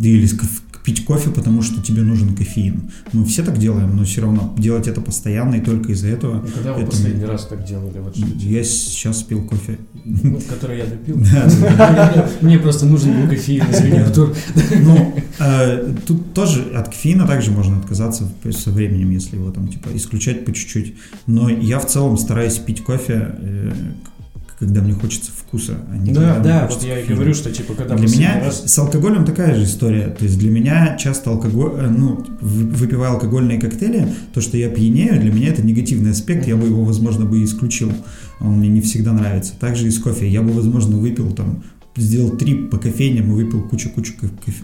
[0.00, 0.44] Или ск-
[0.86, 2.92] пить кофе, потому что тебе нужен кофеин.
[3.12, 6.34] Мы все так делаем, но все равно делать это постоянно и только из-за этого.
[6.34, 7.98] Ну, Когда вы это- последний раз так делали?
[7.98, 9.78] Вот, что, Я сейчас пил кофе.
[10.04, 11.16] ну, который я допил?
[12.40, 14.32] Мне- просто нужен был кофеин, извини, Артур.
[14.82, 19.88] Ну, э, тут тоже от кофеина также можно отказаться со временем, если его там типа
[19.94, 20.94] исключать по чуть-чуть.
[21.26, 23.72] Но я в целом стараюсь пить кофе, э,
[24.58, 27.94] когда мне хочется вкуса, а не Да, да, вот я и говорю, что типа когда
[27.94, 28.64] Для меня раз...
[28.72, 30.08] с алкоголем такая же история.
[30.08, 34.70] То есть для меня часто алкоголь, э, ну, вы- выпивая алкогольные коктейли, то, что я
[34.70, 37.92] пьянею, для меня это негативный аспект, я бы его, возможно, бы исключил.
[38.40, 39.52] Он мне не всегда нравится.
[39.58, 40.28] Также и с кофе.
[40.28, 41.62] Я бы, возможно, выпил там
[41.98, 44.14] сделал трип по кофейням и выпил кучу-кучу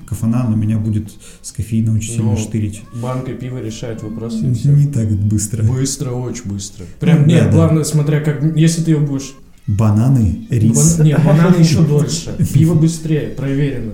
[0.07, 2.83] кофана, но меня будет с кофеина очень сильно Ну, штырить.
[2.95, 4.71] Банка пива решает вопрос, и все.
[4.71, 5.63] Не так быстро.
[5.63, 6.85] Быстро, очень быстро.
[7.01, 7.51] Прям, Ну, да, нет, да.
[7.53, 8.57] главное, смотря как...
[8.57, 9.33] Если ты ее будешь...
[9.67, 10.97] Бананы, рис.
[10.99, 12.35] Бан- Нет, бананы еще дольше.
[12.53, 13.93] Пиво быстрее, проверено.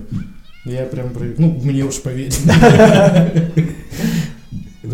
[0.65, 1.35] Я прям проверил.
[1.39, 2.33] Ну, мне уж поверили.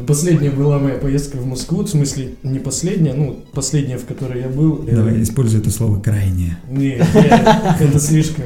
[0.06, 4.50] последняя была моя поездка в Москву, в смысле, не последняя, ну, последняя, в которой я
[4.50, 4.78] был.
[4.84, 6.58] Давай, используй это слово крайнее.
[6.70, 8.46] Не, не, это слишком.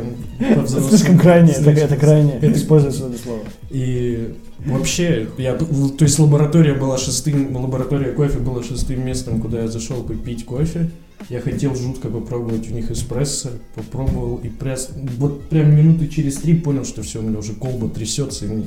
[0.89, 1.83] Слишком крайне, это, Слишком.
[1.85, 2.31] это крайне.
[2.33, 3.39] Это- Используется это слово.
[3.69, 9.67] И вообще, я, то есть лаборатория была шестым, лаборатория кофе была шестым местом, куда я
[9.67, 10.89] зашел попить кофе.
[11.27, 14.89] Я хотел жутко попробовать у них эспрессо, попробовал и пресс.
[15.17, 18.45] Вот прям минуты через три понял, что все, у меня уже колба трясется.
[18.45, 18.63] И,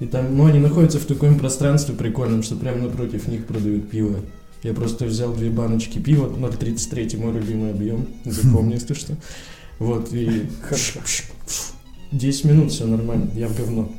[0.00, 4.16] и там, ну, они находятся в таком пространстве прикольном, что прямо напротив них продают пиво.
[4.62, 9.14] Я просто взял две баночки пива, 0,33 мой любимый объем, запомни, если что.
[9.78, 10.46] Вот, и
[12.12, 13.92] 10 минут, все нормально, я в говно.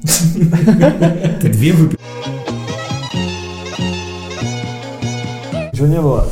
[1.42, 1.98] Ты две выпил?
[5.74, 6.32] Чего не было?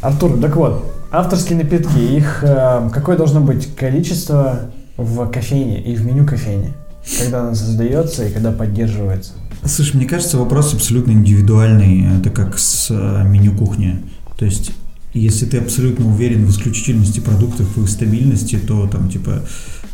[0.00, 6.06] Артур, так вот, авторские напитки, их э, какое должно быть количество в кофейне и в
[6.06, 6.72] меню кофейни?
[7.18, 9.32] Когда она создается и когда поддерживается?
[9.64, 12.18] Слушай, мне кажется, вопрос абсолютно индивидуальный.
[12.18, 14.00] Это как с э, меню кухни.
[14.38, 14.72] То есть,
[15.12, 19.42] если ты абсолютно уверен в исключительности продуктов, в их стабильности, то там, типа,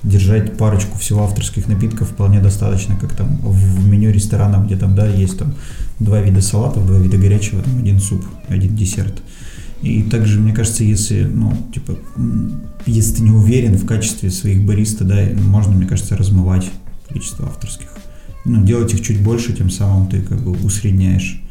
[0.04, 5.06] держать парочку всего авторских напитков вполне достаточно, как там в меню ресторана, где там, да,
[5.06, 5.54] есть там
[5.98, 9.14] два вида салатов, два вида горячего, там один суп, один десерт.
[9.86, 11.96] И также, мне кажется, если, ну, типа,
[12.86, 16.70] если ты не уверен в качестве своих бариста, да, можно, мне кажется, размывать
[17.08, 17.96] количество авторских
[18.46, 21.42] ну, делать их чуть больше, тем самым ты как бы усредняешь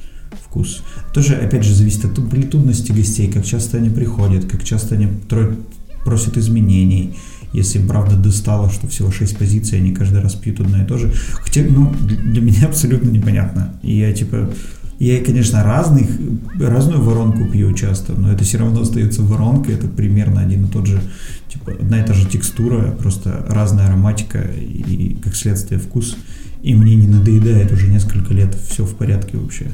[0.44, 0.82] вкус.
[1.14, 5.10] Тоже, опять же, зависит от амплитудности гостей, как часто они приходят, как часто они
[6.06, 7.18] просят изменений.
[7.54, 11.14] Если правда достало, что всего 6 позиций, они каждый раз пьют одно и то же.
[11.34, 13.74] Хотя, ну, для меня абсолютно непонятно.
[13.82, 14.50] И я, типа,
[15.00, 16.08] я, конечно, разных,
[16.60, 20.86] разную воронку пью часто, но это все равно остается воронкой, это примерно один и тот
[20.88, 21.02] же,
[21.50, 26.16] типа, одна и та же текстура, просто разная ароматика и, как следствие, вкус.
[26.64, 29.68] И мне не надоедает уже несколько лет, все в порядке вообще.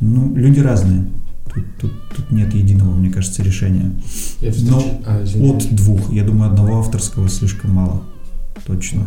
[0.00, 1.06] Ну, люди разные.
[1.54, 3.92] Тут, тут, тут нет единого, мне кажется, решения.
[4.40, 5.56] Я встреча- Но А.
[5.56, 6.12] От двух.
[6.12, 8.02] Я думаю, одного авторского слишком мало.
[8.66, 9.06] Точно.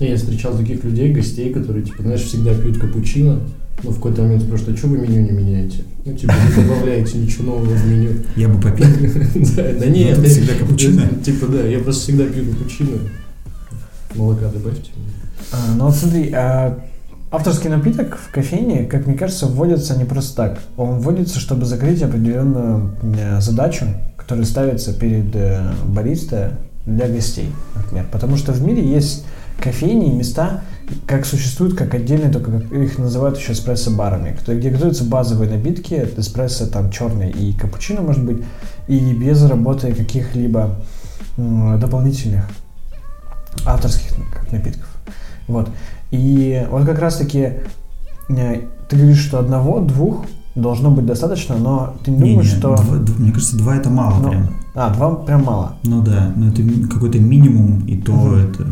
[0.00, 3.40] Не, Я встречал таких людей, гостей, которые, типа, знаешь, всегда пьют капучино,
[3.82, 5.84] но в какой-то момент спрашивают, а что вы меню не меняете?
[6.04, 8.10] Ну, типа, не добавляете ничего нового в меню.
[8.36, 8.86] Я бы попил.
[9.56, 11.08] Да, да нет, я- всегда капучино.
[11.24, 12.98] Типа, да, я просто всегда пью капучино.
[14.14, 14.90] Молока добавьте.
[15.52, 16.78] А, ну вот смотри, а,
[17.30, 20.60] авторский напиток в кофейне, как мне кажется, вводится не просто так.
[20.76, 28.06] Он вводится, чтобы закрыть определенную э, задачу, которая ставится перед э, бариста для гостей, например.
[28.12, 29.24] Потому что в мире есть
[29.58, 30.62] кофейни и места,
[31.06, 36.66] как существуют как отдельные, только как их называют еще эспрессо-барами, где готовятся базовые напитки, эспрессо
[36.66, 38.38] там черный и капучино, может быть,
[38.88, 40.76] и без работы каких-либо
[41.36, 42.44] дополнительных
[43.66, 44.88] авторских как напитков.
[45.48, 45.68] Вот.
[46.10, 47.52] И вот как раз-таки
[48.28, 52.76] э, ты говоришь, что одного-двух должно быть достаточно, но ты не Не, думаешь, не, что...
[52.76, 54.56] два- мне кажется, два это мало Ну, прям.
[54.74, 55.76] А, два прям мало.
[55.82, 58.34] Ну да, но это какой-то минимум, и то Мгм.
[58.36, 58.66] это...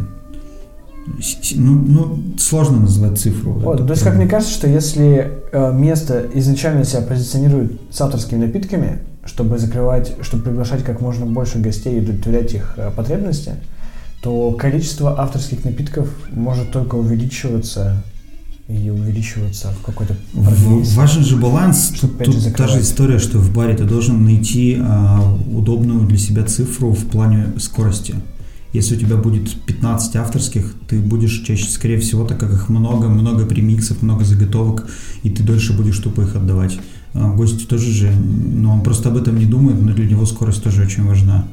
[1.56, 3.52] Ну, ну, сложно назвать цифру.
[3.52, 8.46] Вот, то есть, как мне кажется, что если э, место изначально себя позиционирует с авторскими
[8.46, 13.52] напитками, чтобы закрывать, чтобы приглашать как можно больше гостей и удовлетворять их э, потребности,
[14.22, 18.02] то количество авторских напитков может только увеличиваться
[18.68, 20.94] и увеличиваться в какой-то В-.
[20.94, 21.92] Важен же баланс.
[21.94, 26.18] Чтобы Тут, же та же история, что в баре ты должен найти а, удобную для
[26.18, 28.14] себя цифру в плане скорости.
[28.72, 33.08] Если у тебя будет 15 авторских, ты будешь чаще, скорее всего, так как их много,
[33.08, 34.88] много премиксов, много заготовок,
[35.22, 36.78] и ты дольше будешь тупо их отдавать.
[37.12, 40.62] А, Гость тоже же, ну, он просто об этом не думает, но для него скорость
[40.62, 41.46] тоже очень важна.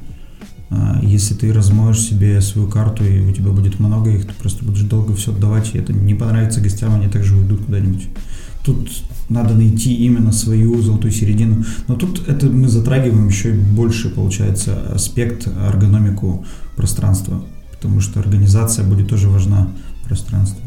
[0.69, 4.63] А, Если ты размоешь себе свою карту, и у тебя будет много их, ты просто
[4.63, 8.07] будешь долго все отдавать, и это не понравится гостям, они также уйдут куда-нибудь.
[8.63, 8.89] Тут
[9.29, 11.63] надо найти именно свою золотую середину.
[11.87, 16.45] Но тут это мы затрагиваем еще больше, получается, аспект, эргономику
[16.79, 17.43] пространства.
[17.71, 19.67] Потому что организация будет тоже важна
[20.07, 20.61] пространству.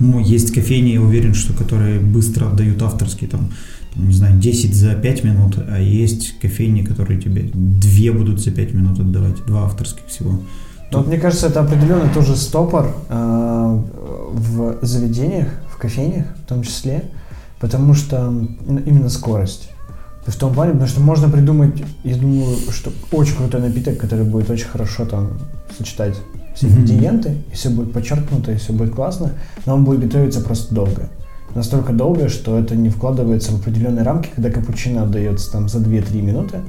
[0.00, 3.50] Ну, есть кофейни, я уверен, что которые быстро отдают авторские, там,
[3.94, 8.50] там, не знаю, 10 за 5 минут, а есть кофейни, которые тебе 2 будут за
[8.50, 10.40] 5 минут отдавать, два авторских всего.
[10.90, 13.82] Но вот мне кажется, это определенный тоже стопор э,
[14.32, 17.04] в заведениях, в кофейнях в том числе,
[17.60, 18.34] потому что
[18.86, 19.71] именно скорость.
[20.26, 24.50] В том плане, потому что можно придумать, я думаю, что очень крутой напиток, который будет
[24.50, 25.30] очень хорошо там
[25.76, 26.14] сочетать
[26.54, 29.32] все ингредиенты, и все будет подчеркнуто, и все будет классно,
[29.66, 31.08] но он будет готовиться просто долго.
[31.54, 36.22] Настолько долго, что это не вкладывается в определенные рамки, когда капучино отдается там за 2-3
[36.22, 36.60] минуты,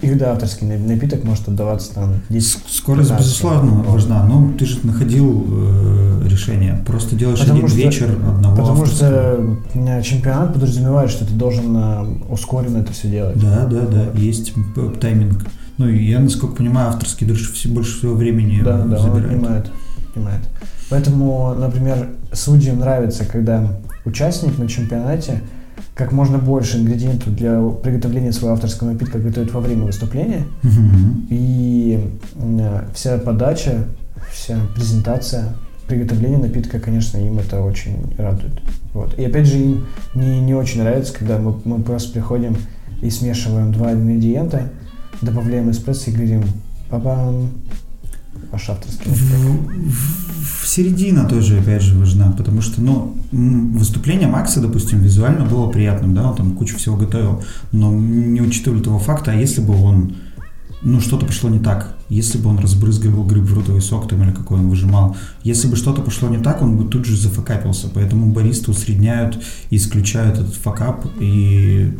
[0.00, 4.52] и когда авторский на- напиток может отдаваться там 10 С- Скорость, 15, безусловно, важна, но
[4.56, 6.82] ты же находил э, разрешения.
[6.86, 9.10] Просто делаешь Потому один что- вечер одного Потому авторского.
[9.10, 13.38] что э, чемпионат подразумевает, что ты должен э, ускоренно это все делать.
[13.40, 14.52] Да, да, да, есть
[15.00, 15.44] тайминг.
[15.76, 19.32] Ну, и я, насколько понимаю, авторский дольше вс- больше всего времени Да, да, он забирает.
[19.32, 19.70] отнимает,
[20.10, 20.40] отнимает.
[20.90, 25.42] Поэтому, например, судьям нравится, когда участник на чемпионате
[25.94, 30.44] как можно больше ингредиентов для приготовления своего авторского напитка готовит во время выступления.
[30.62, 31.26] Мгм.
[31.30, 33.84] И э, вся подача,
[34.32, 35.54] вся презентация,
[35.88, 38.52] приготовление напитка, конечно, им это очень радует.
[38.94, 39.18] Вот.
[39.18, 42.56] И опять же, им не, не очень нравится, когда мы, мы просто приходим
[43.02, 44.70] и смешиваем два ингредиента,
[45.22, 46.44] добавляем эспрессо и говорим
[46.90, 47.50] «Папам!»
[48.52, 49.10] Ваш авторский.
[49.10, 55.68] В, в- середина тоже, опять же, важна, потому что, ну, выступление Макса, допустим, визуально было
[55.68, 59.74] приятным, да, он там кучу всего готовил, но не учитывали того факта, а если бы
[59.82, 60.14] он,
[60.82, 64.68] ну, что-то пошло не так, если бы он разбрызгивал грейпфрутовый сок там или какой он
[64.68, 69.42] выжимал, если бы что-то пошло не так, он бы тут же зафакапился, поэтому баристы усредняют
[69.70, 71.98] и исключают этот факап, и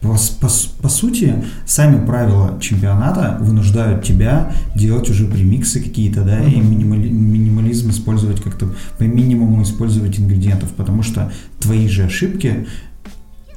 [0.00, 0.48] по, по,
[0.80, 6.70] по сути, сами правила чемпионата вынуждают тебя делать уже премиксы какие-то, да, и Мгм.
[6.70, 12.66] минимали- минимализм использовать как-то по минимуму использовать ингредиентов, потому что твои же ошибки,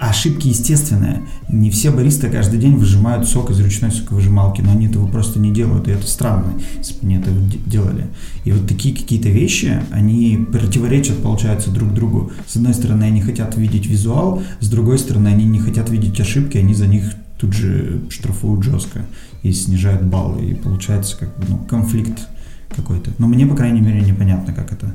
[0.10, 1.24] ошибки естественные.
[1.50, 5.52] Не все баристы каждый день выжимают сок из ручной соковыжималки, но они этого просто не
[5.52, 8.08] делают, и это странно, если бы они это де- делали.
[8.44, 12.32] И вот такие какие-то вещи, они противоречат, получается, друг другу.
[12.48, 16.58] С одной стороны, они хотят видеть визуал, с другой стороны, они не хотят видеть ошибки,
[16.58, 19.02] они за них тут же штрафуют жестко
[19.42, 22.28] и снижают баллы, и получается как бы, ну, конфликт
[22.76, 23.12] какой-то.
[23.18, 24.94] Но мне, по крайней мере, непонятно, как это.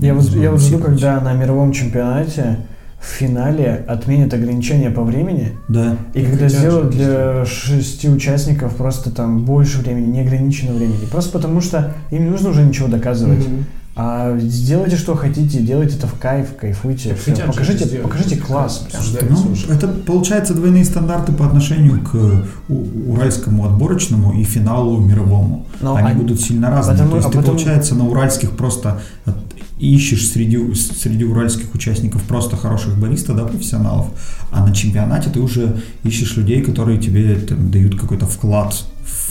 [0.00, 2.58] Я вот, я вот жду, когда на мировом чемпионате
[3.06, 5.96] в финале отменят ограничения по времени, Да.
[6.12, 11.06] и когда сделают для шести участников просто там больше времени, неограниченного времени.
[11.10, 13.46] Просто потому что им не нужно уже ничего доказывать.
[13.46, 13.64] Мгм.
[13.98, 17.16] А сделайте, что хотите, делайте это в кайф, кайфуйте.
[17.16, 18.86] Же покажите, покажите класс.
[19.30, 22.14] Ну, это получается двойные стандарты по отношению к
[22.68, 25.66] у- уральскому отборочному и финалу мировому.
[25.80, 26.94] Но Они они- будут сильно разные.
[26.98, 29.00] потому- То есть а ты, потому- получается, на уральских просто
[29.78, 34.06] ищешь среди, среди уральских участников просто хороших бариста, да, профессионалов,
[34.50, 38.74] а на чемпионате ты уже ищешь людей, которые тебе там, дают какой-то вклад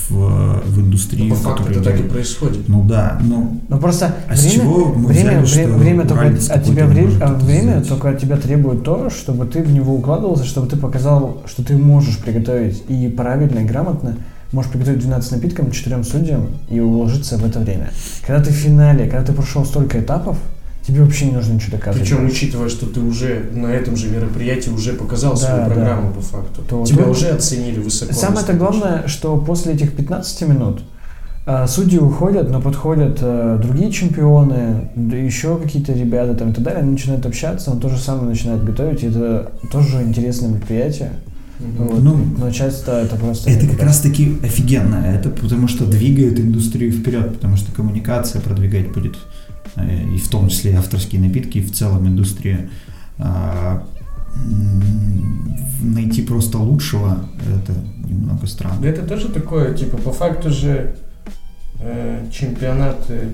[0.09, 1.29] в, в индустрию.
[1.29, 2.67] Ну, по факту это так и происходит.
[2.67, 6.07] Ну да, ну Ну просто А с время, чего мы время, взяли, что время, время
[6.07, 7.89] только от тебя время, а время сделать?
[7.89, 11.75] только от тебя требует то, чтобы ты в него укладывался, чтобы ты показал, что ты
[11.77, 14.17] можешь приготовить и правильно, и грамотно
[14.51, 17.91] можешь приготовить 12 напитков четырем судьям и уложиться в это время.
[18.25, 20.37] Когда ты в финале, когда ты прошел столько этапов,
[20.85, 22.07] тебе вообще не нужно ничего доказывать.
[22.07, 25.65] Причем, учитывая, что ты уже на этом же мероприятии уже показал Да, свою да.
[25.65, 26.61] программу по факту.
[26.61, 28.13] То- Тебя то- уже оценили высоко.
[28.13, 30.81] Самое-то главное, что после этих 15 минут
[31.47, 36.63] а, судьи уходят, но подходят а, другие чемпионы, да еще какие-то ребята там и так
[36.63, 41.11] далее, они начинают общаться, он то же самое начинает готовить, и это тоже интересное мероприятие.
[41.59, 41.87] Мгм.
[41.87, 42.03] Вот.
[42.03, 43.49] Ну, но часто это просто...
[43.49, 44.95] Это как раз таки офигенно.
[45.05, 49.44] Это потому что двигает индустрию вперед, потому что коммуникация продвигать будет, э,
[49.77, 52.69] и в том числе авторские напитки, и в целом индустрия.
[53.17, 53.85] А,
[55.81, 57.73] Найти просто лучшего это
[58.09, 58.85] немного Да странно.
[58.85, 60.95] это тоже такое, типа, по факту же
[61.79, 63.29] э, чемпионаты,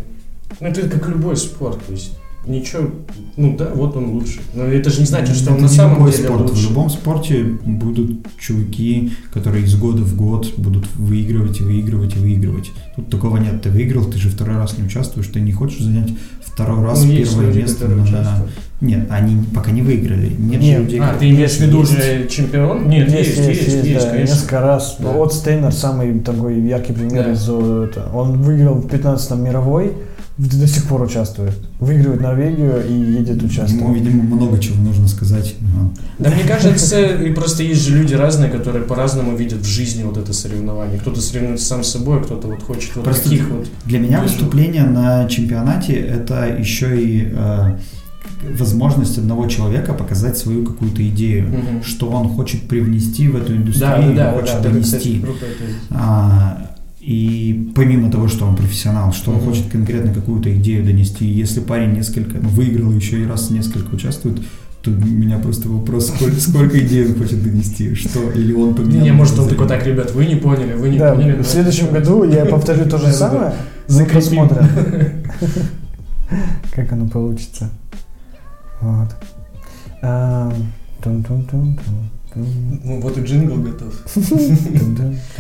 [0.59, 2.89] ну это как любой спорт, то есть ничего,
[3.37, 4.39] ну да, вот он лучше.
[4.53, 6.41] Но это же не значит, что он Это на самом любой деле спорт.
[6.49, 6.53] лучше.
[6.65, 12.19] В любом спорте будут чуваки, которые из года в год будут выигрывать и выигрывать и
[12.19, 12.71] выигрывать.
[12.95, 13.61] Тут такого нет.
[13.61, 16.09] Ты выиграл, ты же второй раз не участвуешь, ты не хочешь занять
[16.43, 18.03] второй раз Ну, есть первое люди, место на...
[18.03, 18.51] участвуют.
[18.81, 20.31] Нет, они пока не выиграли.
[20.37, 20.79] Нет, Нет.
[20.81, 21.91] людей, А, ты имеешь в виду Есть.
[21.91, 22.89] уже чемпион?
[22.89, 24.33] Нет, есть, есть, есть, да, конечно.
[24.33, 24.95] несколько раз.
[24.97, 25.11] Да.
[25.11, 27.31] Вот Стейнер самый такой яркий пример Да.
[27.33, 28.09] из э, это.
[28.11, 29.93] Он выиграл в 15-м мировой,
[30.37, 31.53] до сих пор участвует.
[31.79, 33.95] Выигрывает Норвегию и едет Ему, участвовать.
[33.95, 35.55] видимо, много чего нужно сказать.
[35.61, 35.91] Ага.
[36.19, 40.17] Да мне кажется, и просто есть же люди разные, которые по-разному видят в жизни вот
[40.17, 40.99] это соревнование.
[40.99, 43.67] Кто-то соревнуется сам с собой, кто-то вот хочет вот Просто таких вот.
[43.85, 47.77] Для меня выступление на чемпионате это еще и э,
[48.57, 51.83] возможность одного человека показать свою какую-то идею, Мгм.
[51.83, 55.21] что он хочет привнести в эту индустрию, Да, да, или да, хочет да, это, кстати,
[57.01, 59.45] и помимо того, что он профессионал, что он Мгм.
[59.47, 64.39] хочет конкретно какую-то идею донести, если парень несколько, ну, выиграл еще и раз несколько участвует,
[64.83, 69.03] то у меня просто вопрос, сколько, сколько идей он хочет донести, что, или он поменял.
[69.03, 71.41] не, может он за- такой, так, ребят, вы не поняли, вы не Да, поняли.
[71.41, 73.53] в следующем году я повторю то же самое,
[73.87, 74.15] Закрепим.
[74.15, 74.65] посмотрим,
[76.75, 77.69] как оно получится.
[78.79, 79.09] Вот.
[81.03, 81.23] Тун,
[82.35, 83.93] Ну, вот и джингл готов.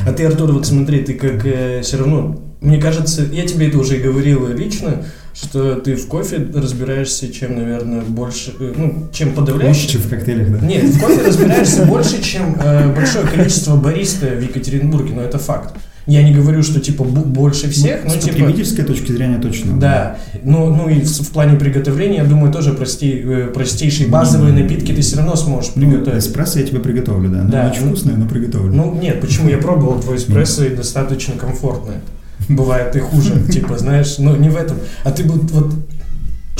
[0.05, 1.41] А ты, Артур, вот смотри, ты как
[1.83, 6.47] все равно мне кажется, я тебе это уже и говорил лично, что ты в кофе
[6.53, 9.89] разбираешься, чем, наверное, больше, э, ну, чем Лучше, подавляющий.
[9.89, 10.65] чем в коктейлях, да?
[10.67, 15.73] Нет, в кофе разбираешься больше, чем э, большое количество бариста в Екатеринбурге, но это факт.
[16.07, 18.37] Я не говорю, что типа больше всех, Ну, но С типа...
[18.37, 19.79] потребительской точки зрения точно.
[19.79, 24.51] Да, ну, ну и в, в плане приготовления, я думаю, тоже прости- э, простейшие базовые
[24.53, 26.23] напитки ты все равно сможешь Ну, приготовить.
[26.23, 27.43] эспрессо я тебе приготовлю, да.
[27.43, 28.73] Ну, Да, очень ну- вкусное, но приготовлю.
[28.73, 32.01] Ну, нет, почему я пробовал твой эспрессо и достаточно комфортное.
[32.49, 34.77] Бывает и хуже, типа, знаешь, ну не в этом.
[35.03, 35.71] А ты бы вот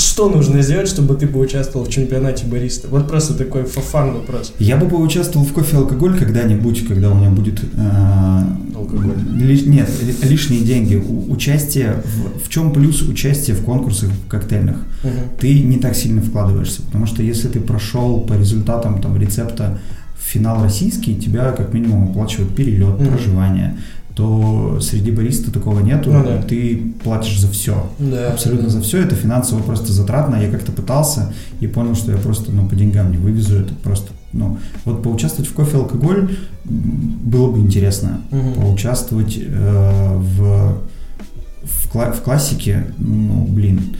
[0.01, 2.87] что нужно сделать, чтобы ты поучаствовал в чемпионате бариста?
[2.89, 4.53] Вот просто такой фафан вопрос.
[4.59, 7.63] Я бы поучаствовал в кофе алкоголь когда-нибудь, когда у меня будет...
[7.63, 8.43] э,
[8.75, 9.13] Алкоголь.
[9.37, 10.95] ли- нет, ли- лишние деньги.
[10.95, 12.01] У- участие...
[12.03, 14.77] В, в чем плюс участия в конкурсах коктейльных?
[15.03, 15.13] Мгм.
[15.39, 19.79] Ты не так сильно вкладываешься, потому что если ты прошел по результатам там, рецепта
[20.19, 23.07] в финал российский, тебя как минимум оплачивают перелет, Мгм.
[23.07, 23.77] проживание,
[24.21, 26.41] то среди бариста такого нету, Ну да.
[26.43, 27.89] ты платишь за все.
[27.97, 28.33] Да.
[28.33, 28.99] Абсолютно за все.
[29.01, 30.35] Это финансово просто затратно.
[30.35, 33.55] Я как-то пытался и понял, что я просто ну, по деньгам не вывезу.
[33.57, 38.21] Это просто, ну, вот поучаствовать в кофе алкоголь было бы интересно.
[38.29, 38.53] Мгм.
[38.61, 40.77] Поучаствовать э, в,
[41.63, 43.95] в, кла- в классике, ну, блин,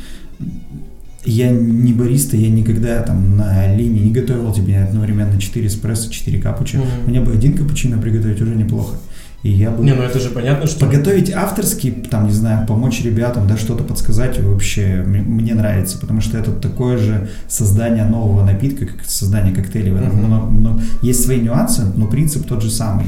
[1.26, 6.39] я не бариста, я никогда там на линии не готовил тебе одновременно 4 эспрессо, 4
[6.39, 6.76] капучи.
[6.78, 6.86] Мгм.
[7.07, 8.97] Мне бы один капучино приготовить уже неплохо.
[9.44, 9.84] И я бы...
[9.84, 10.82] Не, ну это же понятно, что...
[10.82, 16.38] Подготовить авторский, там, не знаю, помочь ребятам, да, что-то подсказать вообще мне нравится, потому что
[16.38, 19.92] это такое же создание нового напитка, как создание коктейлей.
[19.92, 20.18] Мгм.
[20.28, 23.08] много- много- Есть свои нюансы, но принцип тот же самый.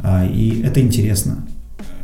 [0.00, 1.46] А, И это интересно.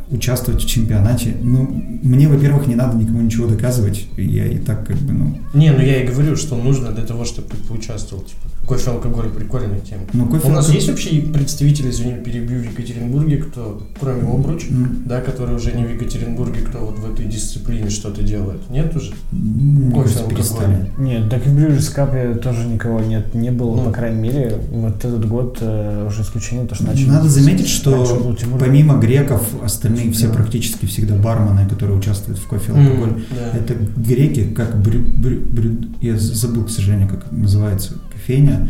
[0.09, 1.35] Участвовать в чемпионате.
[1.43, 1.67] Ну,
[2.01, 4.07] мне, во-первых, не надо никому ничего доказывать.
[4.17, 5.37] Я и так как бы, ну...
[5.53, 8.23] Не, ну я и говорю, что нужно для того, чтобы ты поучаствовал.
[8.23, 10.03] Типа, кофе, алкоголь, прикольная тема.
[10.13, 10.47] Ну, кофе...
[10.47, 15.21] У нас алкоголь- есть вообще представители, извини, перебью в Екатеринбурге, кто, кроме Обруч, М, да,
[15.21, 18.61] которые уже не в Екатеринбурге, кто вот в этой дисциплине что-то делает?
[18.69, 19.13] Нет уже?
[19.31, 20.75] м, Кофе, алкоголь.
[20.99, 23.83] Нет, так и в Брюжес Капе тоже никого нет, не было, Ну.
[23.85, 24.59] по крайней мере.
[24.71, 27.09] Вот этот год э, уже исключение, то что начали.
[27.09, 28.59] Надо заметить, что Тимур.
[28.59, 30.33] помимо греков, остальные все Да.
[30.35, 33.09] практически всегда бармены, которые участвуют в кофе алкоголь.
[33.09, 33.57] М, да.
[33.57, 37.95] Это греки, как брю, брю- брю- я забыл, к сожалению, как называется
[38.29, 38.69] кофейня,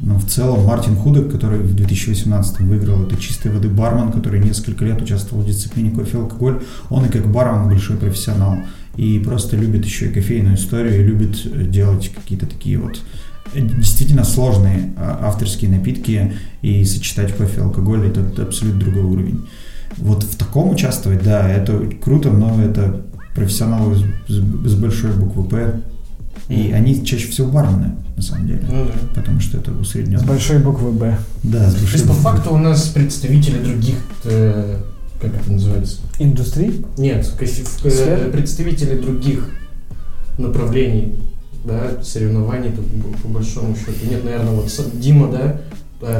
[0.00, 4.84] но в целом Мартин Худок, который в 2018 выиграл, это чистой воды бармен, который несколько
[4.84, 6.60] лет участвовал в дисциплине кофе алкоголь.
[6.88, 8.58] Он и как бармен большой профессионал.
[8.96, 13.00] И просто любит еще и кофейную историю, и любит э, делать какие-то такие вот
[13.54, 16.32] э, действительно сложные а, авторские напитки
[16.62, 19.46] и сочетать кофе и алкоголь это, абсолютно другой уровень.
[19.96, 23.02] Вот в таком участвовать, да, это круто, но это
[24.28, 25.80] с- с большой буквы П.
[26.48, 28.62] И они чаще всего бармены, на самом деле.
[28.70, 28.92] Ну да.
[29.14, 30.24] Потому что это С усредненно.
[30.26, 31.18] большой буквы Б.
[31.42, 34.80] Да, с То большой есть по факту у нас представители других, э,
[35.20, 35.98] как это называется?
[36.18, 36.84] Индустрии?
[36.96, 38.30] Нет, э, Сфер?
[38.32, 39.50] представители других
[40.38, 41.16] направлений,
[41.64, 42.86] да, соревнований тут
[43.22, 44.08] по, большому счету.
[44.10, 45.60] Нет, наверное, вот с- Дима, да,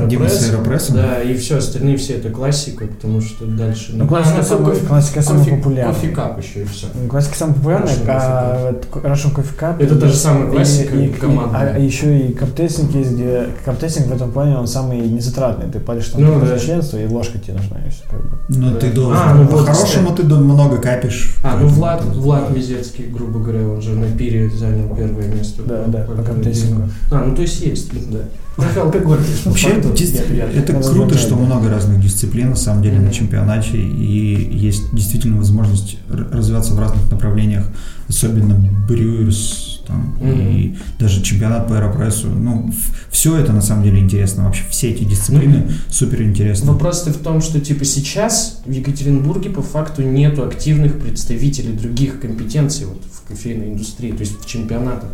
[0.08, 3.92] Дима с Аэропресс, да, и все, остальные все это классика, потому что дальше...
[3.94, 5.94] Ну, классика, а, самая, кофе- классика самая кофе- популярная.
[5.94, 6.86] Кофе кап еще и все.
[7.00, 9.76] Ну, Классика самая популярная, а Russian Coffee Cup...
[9.80, 11.70] Это та же самая классика и, и- командная.
[11.70, 15.70] а, а еще и каптессинг есть, где каптессинг в этом плане он самый незатратный.
[15.70, 16.58] Ты палишь там Ну, только да.
[16.58, 18.36] за членство, и ложка тебе нужна, и все как бы.
[18.48, 18.80] Но Да.
[18.80, 19.16] ты должен.
[19.16, 21.36] А, ну вот, По-хорошему ты до- много капишь.
[21.44, 25.62] А, ну Влад, Влад Мизецкий, грубо говоря, он же на пире занял первое место.
[25.62, 26.82] Да, да, по каптессингу.
[27.12, 28.18] А, ну то есть есть, да.
[28.58, 34.92] Алкоголь, Вообще, это круто, что много разных дисциплин на самом деле на чемпионате, и есть
[34.92, 37.64] действительно возможность развиваться в разных направлениях,
[38.08, 38.56] особенно
[38.88, 42.28] брюерс, там, и даже чемпионат по аэропрессу.
[42.28, 42.72] Ну,
[43.10, 44.44] все это на самом деле интересно.
[44.44, 46.72] Вообще все эти дисциплины супер интересны.
[46.72, 52.86] Вопрос-то в том, что типа сейчас в Екатеринбурге по факту нету активных представителей других компетенций
[52.86, 55.10] вот, в кофейной индустрии, то есть в чемпионатах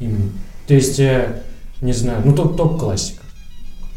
[0.00, 0.30] именно.
[0.66, 1.42] То есть, э,
[1.80, 3.22] не знаю, ну топ- топ-классика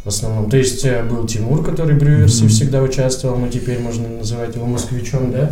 [0.04, 0.50] в основном.
[0.50, 2.50] То есть э, был Тимур, который в Брюерсе Мгм.
[2.50, 5.52] всегда участвовал, но теперь можно называть его москвичом, да?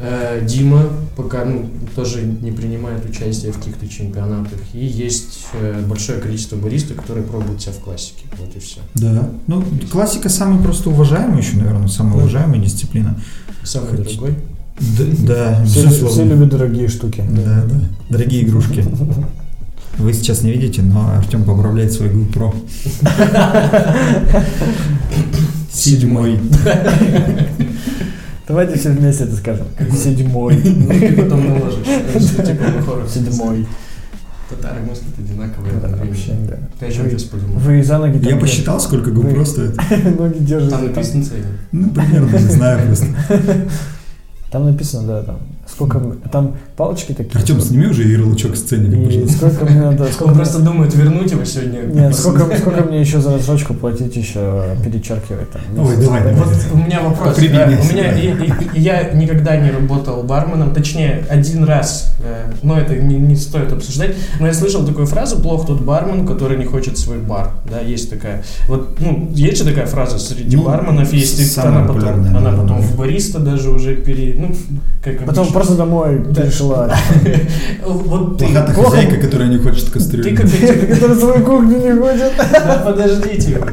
[0.00, 4.58] Э, Дима пока ну, тоже не принимает участие в каких-то чемпионатах.
[4.74, 8.24] И есть э, большое количество баристов, которые пробуют себя в классике.
[8.38, 8.80] Вот и все.
[8.96, 9.30] Да.
[9.46, 12.18] Ну, классика самая просто уважаемая еще, наверное, самая Да.
[12.20, 13.18] уважаемая дисциплина.
[13.62, 14.34] Самый Хоть- дорогой.
[14.98, 15.04] Да,
[15.60, 17.22] да Все, все любят дорогие штуки.
[17.30, 17.80] Да, да.
[18.10, 18.84] Дорогие игрушки.
[19.98, 22.54] Вы сейчас не видите, но Артем поправляет свой GoPro.
[25.72, 26.40] Седьмой.
[28.48, 29.66] Давайте все вместе это скажем.
[29.92, 30.56] Седьмой.
[30.64, 31.86] Ну, ты потом наложишь.
[33.12, 33.66] Седьмой.
[34.50, 35.74] Татары мыслят одинаковые.
[35.80, 36.58] Да, вообще, да.
[36.78, 37.58] Ты о чем сейчас подумал?
[37.58, 39.76] Вы за ноги Я посчитал, сколько GoPro стоит.
[40.18, 40.70] ноги держите.
[40.70, 40.88] Там там.
[40.88, 41.44] написано цены.
[41.72, 43.06] Ну, примерно, не знаю просто.
[44.50, 45.38] Там написано, да, там,
[45.74, 46.00] сколько,
[46.30, 47.36] там палочки такие.
[47.38, 49.36] Артем, сними уже ярлычок сценника, И пожалуйста.
[49.36, 51.80] сколько мне надо, сколько Он мне- просто думает вернуть его сегодня.
[51.82, 55.62] Нет, сколько, сколько мне еще за рассрочку платить еще перечеркивать там?
[55.78, 56.34] Ой, давай, давай.
[56.36, 57.36] Вот у меня вопрос.
[57.38, 57.44] Э, У
[57.92, 62.94] меня и- и- и я никогда не работал барменом, точнее один раз, э, но это
[62.96, 64.14] не, не стоит обсуждать.
[64.40, 67.50] Но я слышал такую фразу: плох тот бармен, который не хочет свой бар.
[67.70, 68.44] Да, есть такая.
[68.68, 72.96] Вот, ну, есть же такая фраза среди Ну, барменов, есть она потом, она потом в
[72.96, 74.54] бариста даже уже пере, ну,
[75.02, 76.42] как Потом просто домой Да.
[76.42, 76.94] перешла.
[77.86, 80.36] Вот ты, Плохая хозяйка, которая не хочет ты кастрюлю.
[80.36, 82.32] как эти- Который свою кухню не хочет.
[82.38, 83.60] Да подождите.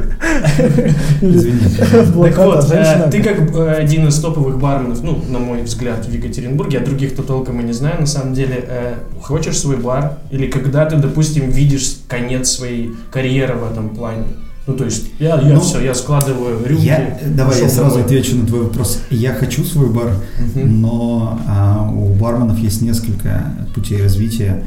[1.20, 1.84] Извините.
[1.90, 6.12] Так вот, э, ты как э, один из топовых барменов, ну, на мой взгляд, в
[6.12, 10.18] Екатеринбурге, а других-то толком и не знаю, на самом деле, э, хочешь свой бар?
[10.30, 14.24] Или когда ты, допустим, видишь конец своей карьеры в этом плане?
[14.66, 16.84] Ну, то есть, я, я Ну, все, я складываю рюмки.
[16.84, 18.04] Я, давай я сразу домой.
[18.04, 19.00] отвечу на твой вопрос.
[19.10, 20.80] Я хочу свой бар, Мгм.
[20.80, 23.44] но а, у барменов есть несколько
[23.74, 24.62] путей развития.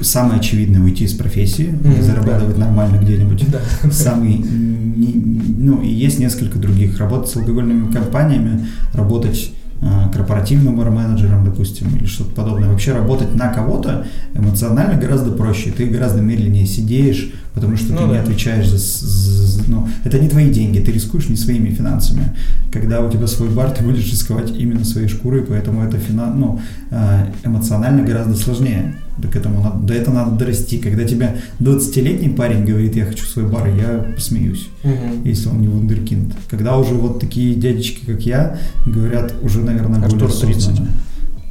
[0.00, 3.44] Самое очевидное уйти из профессии и Мгм, зарабатывать нормально где-нибудь.
[3.52, 3.60] Да.
[3.90, 6.98] Самый, не- ну и есть несколько других.
[6.98, 9.52] Работать с алкогольными компаниями, работать
[9.82, 12.70] а, корпоративным барменеджером, допустим, или что-то подобное.
[12.70, 15.70] Вообще работать на кого-то эмоционально гораздо проще.
[15.70, 18.22] Ты гораздо медленнее сидишь, потому что Ну ты не да.
[18.22, 22.34] отвечаешь за, с- за- ну, это не твои деньги, ты рискуешь не своими финансами.
[22.72, 26.60] Когда у тебя свой бар, ты будешь рисковать именно своей шкурой, поэтому это финан, ну,
[26.90, 28.94] а, эмоционально гораздо сложнее.
[29.18, 30.78] До, к этому надо, до этого надо дорасти.
[30.78, 35.22] Когда тебе 20-летний парень говорит, я хочу свой бар, я посмеюсь Мгм.
[35.24, 36.32] если он не вундеркинд.
[36.48, 40.80] Когда уже вот такие дядечки, как я, говорят уже, наверное, более Артуру 30.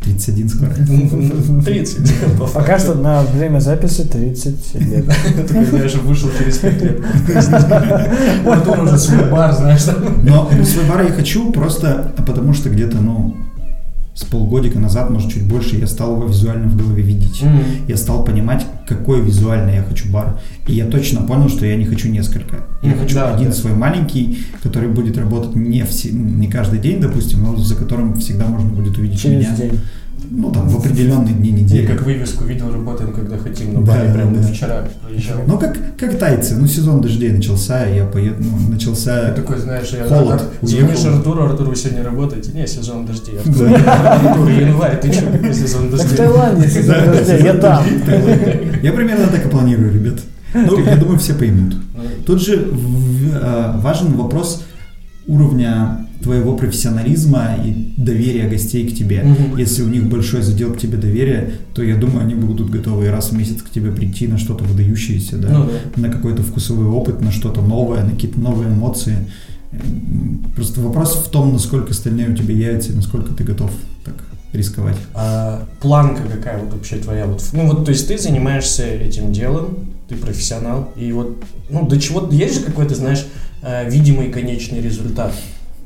[0.01, 0.21] Осознанно.
[0.21, 0.73] 31 скоро.
[1.65, 2.19] 30.
[2.39, 2.83] по Пока факту.
[2.83, 5.05] что на время записи 30 лет.
[5.37, 6.99] Это когда я уже вышел через 5 лет.
[8.45, 9.85] Артура уже свой бар, знаешь.
[10.23, 13.35] Но свой бар я хочу просто потому, что где-то, ну,
[14.21, 17.41] с полгодика назад, может, чуть больше, я стал его визуально в голове видеть.
[17.41, 17.63] Мгм.
[17.87, 20.39] Я стал понимать, какой визуально я хочу бар.
[20.67, 22.57] И я точно понял, что я не хочу несколько.
[22.81, 23.53] Я Мгм, хочу да, один да.
[23.53, 28.45] свой маленький, который будет работать не, все, не каждый день, допустим, но за которым всегда
[28.47, 29.55] можно будет увидеть Через меня.
[29.57, 29.79] день.
[30.33, 31.85] Ну, там, в определенные дни Я недели.
[31.85, 34.41] как вывеску видел, работаем, когда хотим, на Да, прям да.
[34.41, 35.39] вчера проезжал.
[35.45, 36.55] Ну, как, как тайцы.
[36.55, 39.27] Ну, сезон дождей начался, я поеду, ну, начался...
[39.27, 40.41] Я такой, знаешь, я Холод.
[40.61, 41.03] Звонишь.
[41.03, 42.53] Артуру, Артур, вы сегодня работаете?
[42.53, 43.39] Не, сезон дождей.
[43.39, 46.17] Артур, январь, ты что, какой сезон Так в дождей?
[46.17, 47.83] Таиланде сезон дождей, я там.
[48.81, 50.19] Я примерно так и планирую, ребят.
[50.53, 51.75] Ну, я думаю, все поймут.
[51.93, 52.69] Ну, Тут же
[53.33, 54.63] э, важен вопрос
[55.27, 59.23] уровня твоего профессионализма и доверия гостей к тебе.
[59.23, 59.57] Мгм.
[59.57, 63.31] Если у них большой задел к тебе доверия, то я думаю, они будут готовы раз
[63.31, 66.01] в месяц к тебе прийти на что-то выдающееся, да, Ну да.
[66.01, 69.15] на какой-то вкусовой опыт, на что-то новое, на какие-то новые эмоции.
[70.55, 73.71] Просто вопрос в том, насколько стальные у тебя яйца насколько ты готов
[74.03, 74.15] так
[74.53, 74.97] рисковать.
[75.13, 77.25] А планка какая вот вообще твоя?
[77.25, 81.99] Вот, ну вот, то есть ты занимаешься этим делом, ты профессионал, и вот, ну до
[81.99, 83.25] чего, есть же какой-то, знаешь,
[83.61, 85.33] э, видимый конечный результат?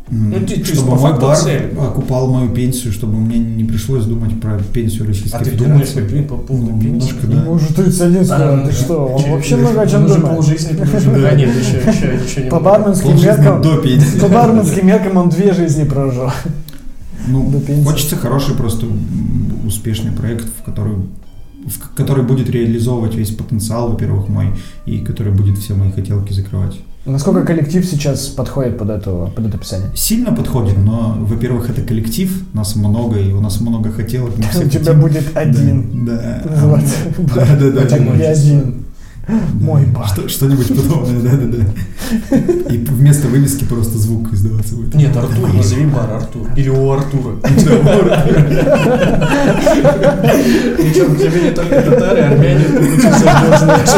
[0.08, 1.74] Ну, ты- ты чтобы мой бар цель.
[1.80, 6.00] окупал мою пенсию, чтобы мне не пришлось думать про пенсию Российской А ты Федерации.
[6.02, 6.88] думаешь по, по поводу Ну, пенсии?
[7.08, 7.42] немножко, да.
[7.42, 9.06] Ему уже 31 сказал, А, ты что?
[9.08, 10.36] Он че- вообще много о чем он уже думает.
[10.36, 11.12] полжизни прожил.
[11.26, 14.20] А нет, еще, еще, еще не По барменским меркам, до пенсии.
[14.20, 16.30] по барменским меркам он две жизни прожил.
[17.28, 17.52] Ну,
[17.84, 18.86] хочется хороший просто
[19.66, 20.98] успешный проект, в который,
[21.66, 24.50] в который будет реализовывать весь потенциал, во-первых, мой,
[24.86, 26.76] и который будет все мои хотелки закрывать.
[27.06, 29.90] Насколько коллектив сейчас подходит под, это, под это описание?
[29.96, 34.34] Сильно подходит, но, во-первых, это коллектив, нас много, и у нас много хотелок.
[34.56, 36.06] У тебя будет один.
[36.06, 36.42] Да.
[36.44, 36.82] да.
[37.36, 38.85] Да, да, я один.
[39.28, 40.08] Мой бар.
[40.08, 41.64] Что, что-нибудь подобное, да, да, да.
[42.74, 44.94] И вместо вывески просто звук издаваться будет.
[44.94, 46.48] Нет, Артур, назови бар Артур.
[46.56, 47.36] Или у Артура.
[50.78, 53.90] Причем тебе не только татары, армяне тут зайдешь, знаешь.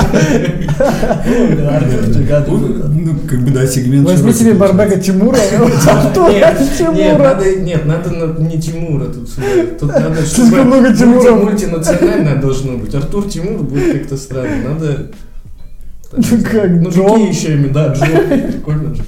[1.60, 5.38] Ну, Артурчик, а Ну, тут- ну, как бы, да, сегмент Возьми себе барбека Тимура,
[5.88, 7.18] Артура Нет, нет, Тимура.
[7.24, 9.30] надо, нет, надо на- не Тимура тут.
[9.80, 12.94] Тут надо, чтобы мультинациональное должно быть.
[12.94, 14.70] Артур Тимур будет как-то странно.
[14.74, 15.12] Надо...
[16.16, 17.10] Ну как, Ну Джон?
[17.12, 17.74] какие еще имена?
[17.74, 18.52] Да, Джон.
[18.52, 19.04] Прикольно же.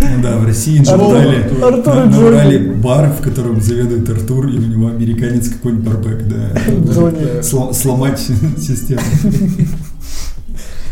[0.00, 4.60] Ну да, в России набрали, Артур и набрали бар, в котором заведует Артур, и у
[4.62, 6.52] него американец какой-нибудь барбек, да.
[7.42, 8.20] Сло- сломать
[8.58, 9.00] систему.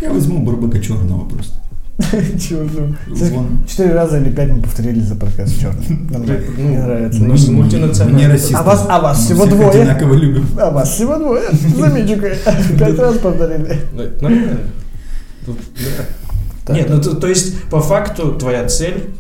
[0.03, 1.55] Я возьму барбека черного просто.
[2.39, 2.95] Чего же?
[3.07, 3.65] Вон.
[3.67, 5.87] Четыре раза или пять мы повторили за подкаст черный.
[6.11, 6.41] Нормально.
[6.57, 7.23] Ну, Мне нравится.
[7.23, 8.39] Мультинациональный.
[8.55, 9.71] А вас- а вас всего двое?
[9.71, 10.47] одинаково любим.
[10.61, 11.45] А вас всего двое.
[11.53, 12.35] Замечу-ка.
[12.79, 13.81] Пять раз повторили.
[13.97, 14.59] Да, Нормально.
[16.69, 19.11] Нет, ну то, есть по факту твоя цель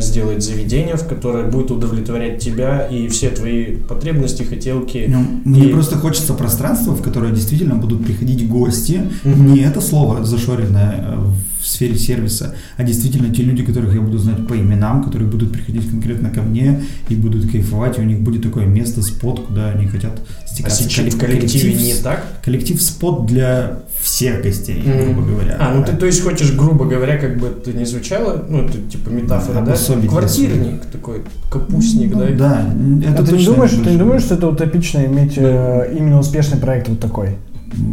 [0.00, 5.06] сделать заведение, в которое будет удовлетворять тебя и все твои потребности, хотелки.
[5.08, 9.02] Ну, мне И- просто хочется пространства, в которое действительно будут приходить гости.
[9.24, 9.54] Мгм.
[9.54, 11.16] Не это слово зашоренное э,
[11.62, 15.52] в сфере сервиса, а действительно те люди, которых я буду знать по именам, которые будут
[15.52, 19.70] приходить конкретно ко мне и будут кайфовать, и у них будет такое место, спот, куда
[19.70, 20.82] они хотят А стекаться.
[20.82, 22.24] сейчас в Коллек- коллективе коллектив- не так?
[22.44, 25.14] Коллектив спот для всех гостей, Мгм.
[25.14, 25.56] грубо говоря.
[25.58, 28.78] А, ну ты то есть хочешь, грубо говоря, как бы это ни звучало, ну это
[28.78, 29.72] типа метафора, да?
[29.72, 32.26] Обособить Квартирник такой, капустник, Ну, да?
[32.36, 32.74] да,
[33.08, 36.58] это А ты не думаешь, ты не думаешь, что это утопично иметь э, именно успешный
[36.58, 37.30] проект вот такой?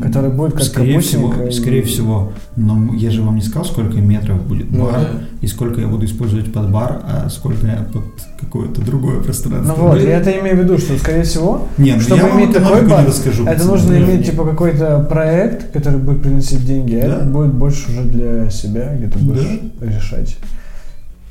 [0.01, 2.32] Который будет как скорее всего, и- скорее всего.
[2.55, 5.09] Но я же вам не сказал, сколько метров будет Ну, бар, да.
[5.41, 8.03] и сколько я буду использовать под бар, а сколько я под
[8.39, 9.75] какое-то другое пространство.
[9.77, 10.09] Ну вот, Блин.
[10.09, 12.88] я это имею в виду, что, скорее всего, Не, ну чтобы я вам иметь такой
[12.88, 13.43] бар, расскажу.
[13.43, 13.71] это пацаны.
[13.71, 17.15] нужно иметь типа какой-то проект, который будет приносить деньги, а Да.
[17.17, 19.25] это будет больше уже для себя, где ты Да.
[19.25, 20.38] будешь решать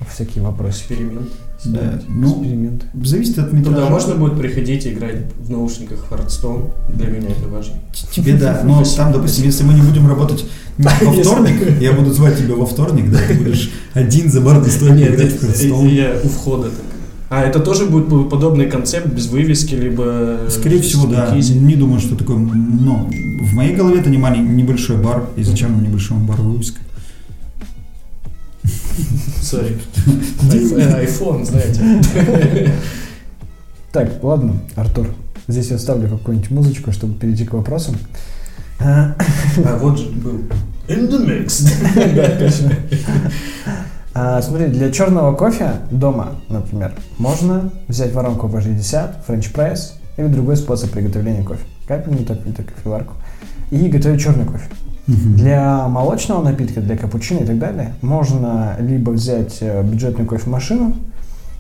[0.09, 0.81] всякие вопросы.
[0.81, 1.29] Эксперимент.
[1.65, 2.85] Да, ну, Эксперимент.
[3.05, 3.77] зависит от метража.
[3.79, 6.71] Туда можно будет приходить и играть в наушниках Hearthstone.
[6.95, 7.75] Для меня это важно.
[8.13, 10.47] Тебе да, но там, допустим, если мы не будем работать
[10.79, 15.15] во вторник, я буду звать тебя во вторник, да, ты будешь один за барной стойкой
[15.15, 15.95] играть в это- Hearthstone.
[15.95, 16.73] я у входа так.
[17.29, 20.41] А это тоже будет подобный концепт, без вывески, либо...
[20.49, 21.33] Скорее всего, да.
[21.37, 23.09] Не думаю, что такой, ну,
[23.41, 26.81] в моей голове это не маленький, небольшой бар, и зачем небольшому бару вывеска?
[29.43, 29.77] Сори.
[30.51, 32.73] Айф- iPhone, знаете.
[33.93, 35.09] Так, ладно, Артур,
[35.49, 37.97] здесь я ставлю какую-нибудь музычку, чтобы перейти к вопросам.
[38.79, 39.15] А,
[39.81, 40.43] вот же был.
[40.89, 41.69] In the mix.
[42.15, 42.73] Да, точно.
[44.15, 50.57] А, смотри, для черного кофе дома, например, можно взять воронку P60, French Press или другой
[50.57, 51.61] способ приготовления кофе.
[51.87, 53.15] Капельную, топливную кофеварку.
[53.71, 54.65] И готовить черный кофе.
[55.07, 60.95] Для молочного напитка, для капучино и так далее, можно либо взять э, бюджетную кофемашину,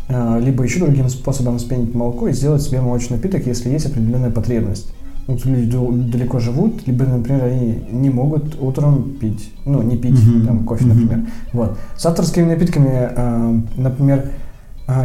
[0.08, 4.30] э, либо еще другим способом вспенить молоко и сделать себе молочный напиток, если есть определенная
[4.30, 4.92] потребность.
[5.26, 10.18] Вот люди ду- далеко живут, либо, например, они не могут утром пить, ну, не пить
[10.24, 10.46] Мгм.
[10.46, 11.26] там, кофе, например.
[11.52, 11.76] Вот.
[11.96, 14.30] С авторскими напитками, э, например,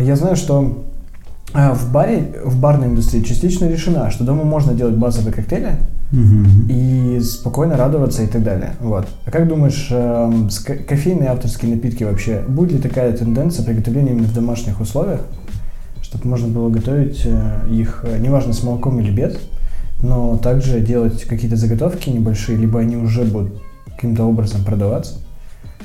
[0.02, 0.84] я знаю, что
[1.56, 5.78] в баре, в барной индустрии частично решена, что дома можно делать базовые коктейли,
[6.12, 6.68] Мгм.
[6.70, 8.72] и спокойно радоваться и так далее.
[8.80, 9.08] Вот.
[9.26, 14.28] А как думаешь, с ко- кофейные авторские напитки вообще, будет ли такая тенденция приготовления именно
[14.28, 15.22] в домашних условиях,
[16.02, 19.38] чтобы можно было готовить э, их, э, неважно, с молоком или без,
[20.04, 23.62] но также делать какие-то заготовки небольшие, либо они уже будут
[23.96, 25.16] каким-то образом продаваться,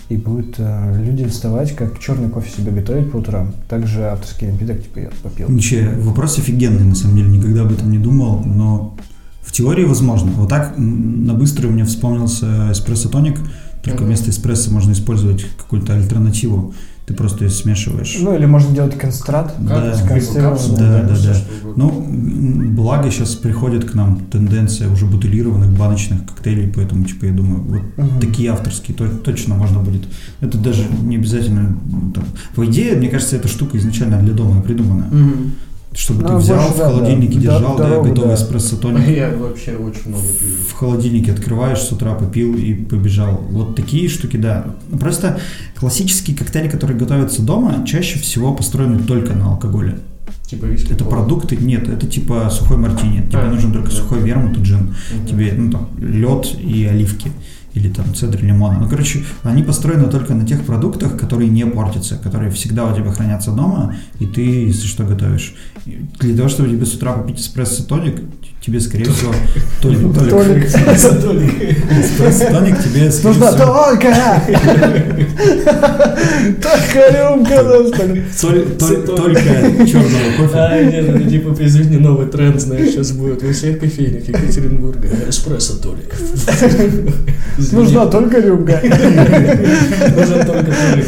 [0.08, 3.52] и будут э, люди вставать, как черный кофе себе готовить по утрам.
[3.68, 5.48] Также авторский напиток, типа, я попил.
[5.48, 8.96] Вообще, вопрос офигенный, на самом деле, никогда об этом не думал, но
[9.42, 10.30] в теории возможно.
[10.32, 13.38] Вот так на быстрый мне вспомнился эспрессо-тоник,
[13.82, 14.06] только Мгм.
[14.06, 16.74] вместо эспрессо можно использовать какую-то альтернативу.
[17.10, 18.16] Ты просто ее смешиваешь.
[18.20, 19.92] Ну, или можно делать концентрат, Да.
[20.06, 20.76] консервированный.
[20.78, 21.36] Да, да, да.
[21.64, 21.84] угодно.
[21.84, 27.62] Ну, благо сейчас приходит к нам тенденция уже бутылированных баночных коктейлей, поэтому, типа, я думаю,
[27.62, 28.20] вот Мгм.
[28.20, 30.02] такие авторские то- точно можно будет.
[30.40, 31.76] Это даже не обязательно...
[32.14, 32.22] там.
[32.54, 35.06] По идее, мне кажется, эта штука изначально для дома и придумана.
[35.10, 35.52] Мгм.
[35.92, 37.40] Чтобы Ну, ты взял, больше, в холодильнике да.
[37.40, 38.34] держал, да, Дорогу, готовый да.
[38.42, 39.08] эспрессо-тоник.
[39.16, 40.48] Я вообще очень много пью.
[40.68, 43.40] В холодильнике открываешь, с утра попил и побежал.
[43.50, 44.66] Вот такие штуки, да.
[45.00, 45.40] Просто
[45.76, 49.98] классические коктейли, которые готовятся дома, чаще всего построены только на алкоголе.
[50.46, 50.92] Типа виски.
[50.92, 51.16] Это кола.
[51.16, 53.22] продукты, нет, это типа сухой мартини.
[53.28, 53.96] Тебе А, нужен только да.
[53.96, 54.94] сухой вермут и джин.
[55.14, 55.26] Мгм.
[55.26, 57.30] Тебе, ну там, лед и оливки.
[57.74, 58.80] Или там цедр лимона.
[58.80, 63.12] Ну, короче, они построены только на тех продуктах, которые не портятся, которые всегда у тебя
[63.12, 65.54] хранятся дома, и ты, если что, готовишь.
[65.86, 68.22] И Для того, чтобы тебе с утра попить эспрессо-тоник,
[68.60, 69.34] тебе, скорее всего,
[69.80, 70.32] толик, толик.
[70.32, 70.68] Толик.
[71.90, 74.14] Эспрессо-тоник тебе, скорее Нужна только!
[76.60, 79.46] Только рюмка, только
[79.86, 80.54] черного кофе.
[80.54, 85.08] А, нет, это типа, извини, новый тренд, знаешь, сейчас будет во всех кофейнях Екатеринбурга.
[85.28, 86.14] Эспрессо толик.
[87.72, 88.80] Нужна только рюмка.
[88.82, 91.06] Нужен только толик.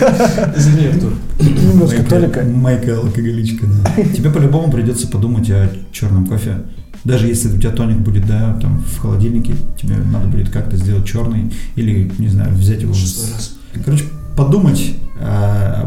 [0.56, 1.12] Извини, Артур.
[1.38, 2.42] Немножко толика.
[2.42, 4.02] Майка алкоголичка, да.
[4.04, 6.62] Тебе по-любому придется подумать о черном кофе.
[7.04, 11.04] Даже если у тебя тоник будет, да, там в холодильнике, тебе надо будет как-то сделать
[11.06, 12.94] черный или, не знаю, взять его.
[12.94, 13.56] Шестой раз.
[13.84, 14.04] Короче,
[14.36, 14.94] подумать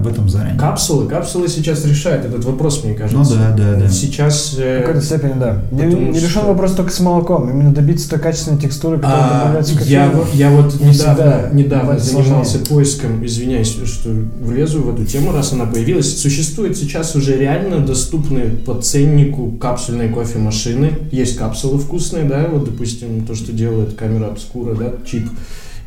[0.05, 0.59] об этом заранее.
[0.59, 3.17] Капсулы, капсулы сейчас решают этот вопрос, мне кажется.
[3.17, 3.89] Ну да, да, да.
[3.89, 4.55] Сейчас...
[4.57, 5.63] э, В какой-то степени, да.
[5.71, 7.49] Не, не решен что- вопрос только с молоком.
[7.49, 10.19] Именно добиться той качественной текстуры, которая А, добавляется в я, кофеин.
[10.23, 12.65] вот- я вот Не всегда недавно, недавно занимался сложнее.
[12.69, 14.09] поиском, извиняюсь, что
[14.41, 16.19] влезу в эту тему, раз она появилась.
[16.21, 20.91] Существует сейчас уже реально доступные по ценнику капсульные кофемашины.
[21.11, 25.27] Есть капсулы вкусные, да, вот, допустим, то, что делает камера обскура, да, чип.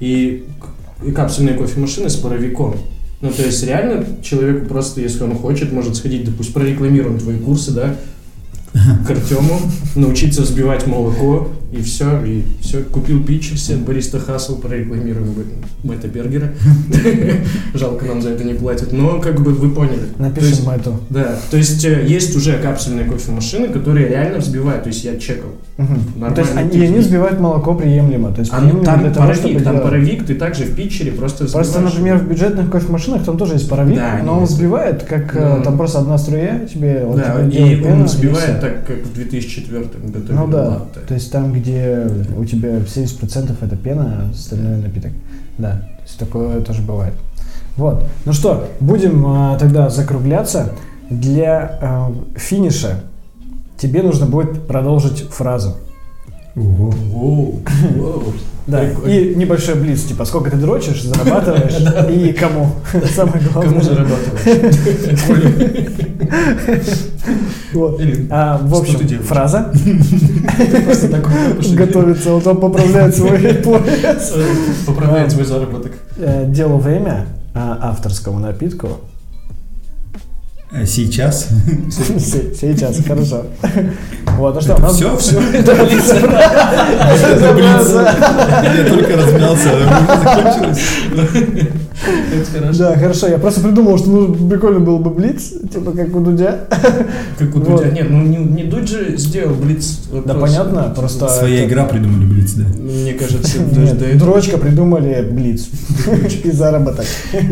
[0.01, 0.45] И,
[1.05, 2.75] и капсульные кофемашины с паровиком.
[3.21, 7.73] Ну, то есть, реально, человеку просто, если он хочет, может сходить, допустим, прорекламируем твои курсы,
[7.73, 7.97] да,
[8.73, 9.61] к Артему,
[9.97, 15.35] научиться взбивать молоко, и все, и все, купил питчер себе, Бариста Хасл, прорекламируем
[15.83, 16.55] Бета Бергера.
[17.75, 20.09] Жалко, нам за это не платят, но как бы вы поняли.
[20.19, 21.01] Напишем эту.
[21.11, 25.51] Да, то есть э, есть уже капсульные кофемашины, которые реально взбивают, то есть я чекал.
[25.79, 28.33] Нормально То есть они, и они взбивают молоко приемлемо.
[28.33, 30.65] То есть А ну, приемлемо там для того, чтобы паровик, там делать- паровик, ты также
[30.65, 31.93] в питчере просто Просто, взбиваешь.
[31.95, 34.53] например, в бюджетных кофемашинах там тоже есть паровик, Да, но он есть.
[34.55, 35.63] взбивает, как э, Ну.
[35.63, 38.61] там просто одна струя тебе, Да, тебе и пену, он и взбивает всё.
[38.61, 41.01] так, как в 2004 готовили Ну да, латте.
[41.07, 45.13] то есть там, где у тебя 70% это пена, а остальное напиток.
[45.59, 47.15] Да, то есть такое тоже бывает.
[47.77, 48.03] Вот.
[48.25, 50.73] Ну что, будем а, тогда закругляться.
[51.09, 53.01] Для а, финиша
[53.79, 55.77] тебе нужно будет продолжить фразу.
[56.57, 57.55] Ого.
[58.67, 62.73] Да, и небольшой блиц, типа сколько ты дрочишь, зарабатываешь и кому.
[63.15, 63.71] Самое главное.
[63.71, 64.59] Кому зарабатываешь?
[68.31, 69.71] А, в общем, фраза
[71.75, 74.35] готовится, он там поправляет свой пояс.
[74.87, 75.93] Поправляет свой заработок.
[76.17, 79.01] Э, Делу время а, авторскому напитку.
[80.71, 81.49] А Сейчас.
[81.91, 83.47] Се- Сейчас, хорошо.
[84.37, 84.95] Вот, ну что, нас...
[84.97, 85.41] Все, все.
[87.41, 87.95] Да, блиц.
[87.95, 90.81] Я только размялся, а закончилось.
[92.07, 92.79] Это хорошо.
[92.79, 93.27] Да, хорошо.
[93.29, 96.67] Я просто придумал, что ну, прикольно было бы блиц, типа как у Дудя.
[97.39, 97.61] Как у.
[97.61, 97.91] Дудя.
[97.91, 100.01] Нет, ну не, не Дудь же сделал блиц.
[100.25, 101.29] Да, понятно, просто...
[101.29, 102.65] Своя игра придумали Блиц, да.
[102.65, 105.69] Мне кажется, даже дрочка придумали блиц.
[106.45, 107.07] И заработок.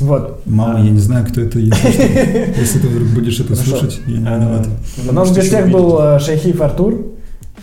[0.00, 0.42] Вот.
[0.46, 4.36] Мама, я не знаю, кто это, если ты вдруг будешь это слушать, я не А,
[4.38, 4.68] виноват.
[5.08, 7.07] У нас в гостях был э, Шейхиев Артур.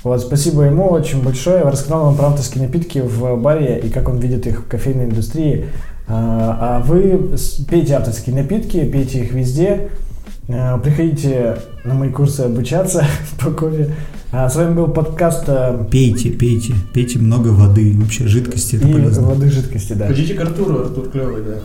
[0.05, 1.63] Вот, спасибо ему очень большое.
[1.63, 5.65] Рассказал нам про авторские напитки в баре и как он видит их в кофейной индустрии.
[6.07, 7.35] А, а вы
[7.67, 9.89] пейте авторские напитки, пейте их везде.
[10.47, 13.03] А, Приходите на мои курсы обучаться
[13.43, 13.95] по кофе.
[14.37, 18.91] А с вами был подкаст э, Пейте, пейте, пейте много воды, вообще жидкости, это и
[18.91, 19.27] полезно.
[19.27, 20.07] воды жидкости, да.
[20.07, 21.55] Ходите к Артуру, Артур клевый, да.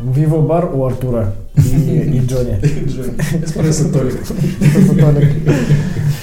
[0.00, 2.58] В его бар у Артура и, и Джонни.
[2.86, 4.26] Джон, Эспрессо Толик.
[4.26, 5.32] Толик.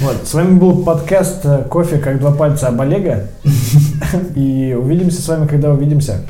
[0.01, 0.21] Вот.
[0.23, 3.27] С вами был подкаст э, «Кофе как два пальца об Олега».
[4.35, 6.21] И увидимся с вами, когда увидимся.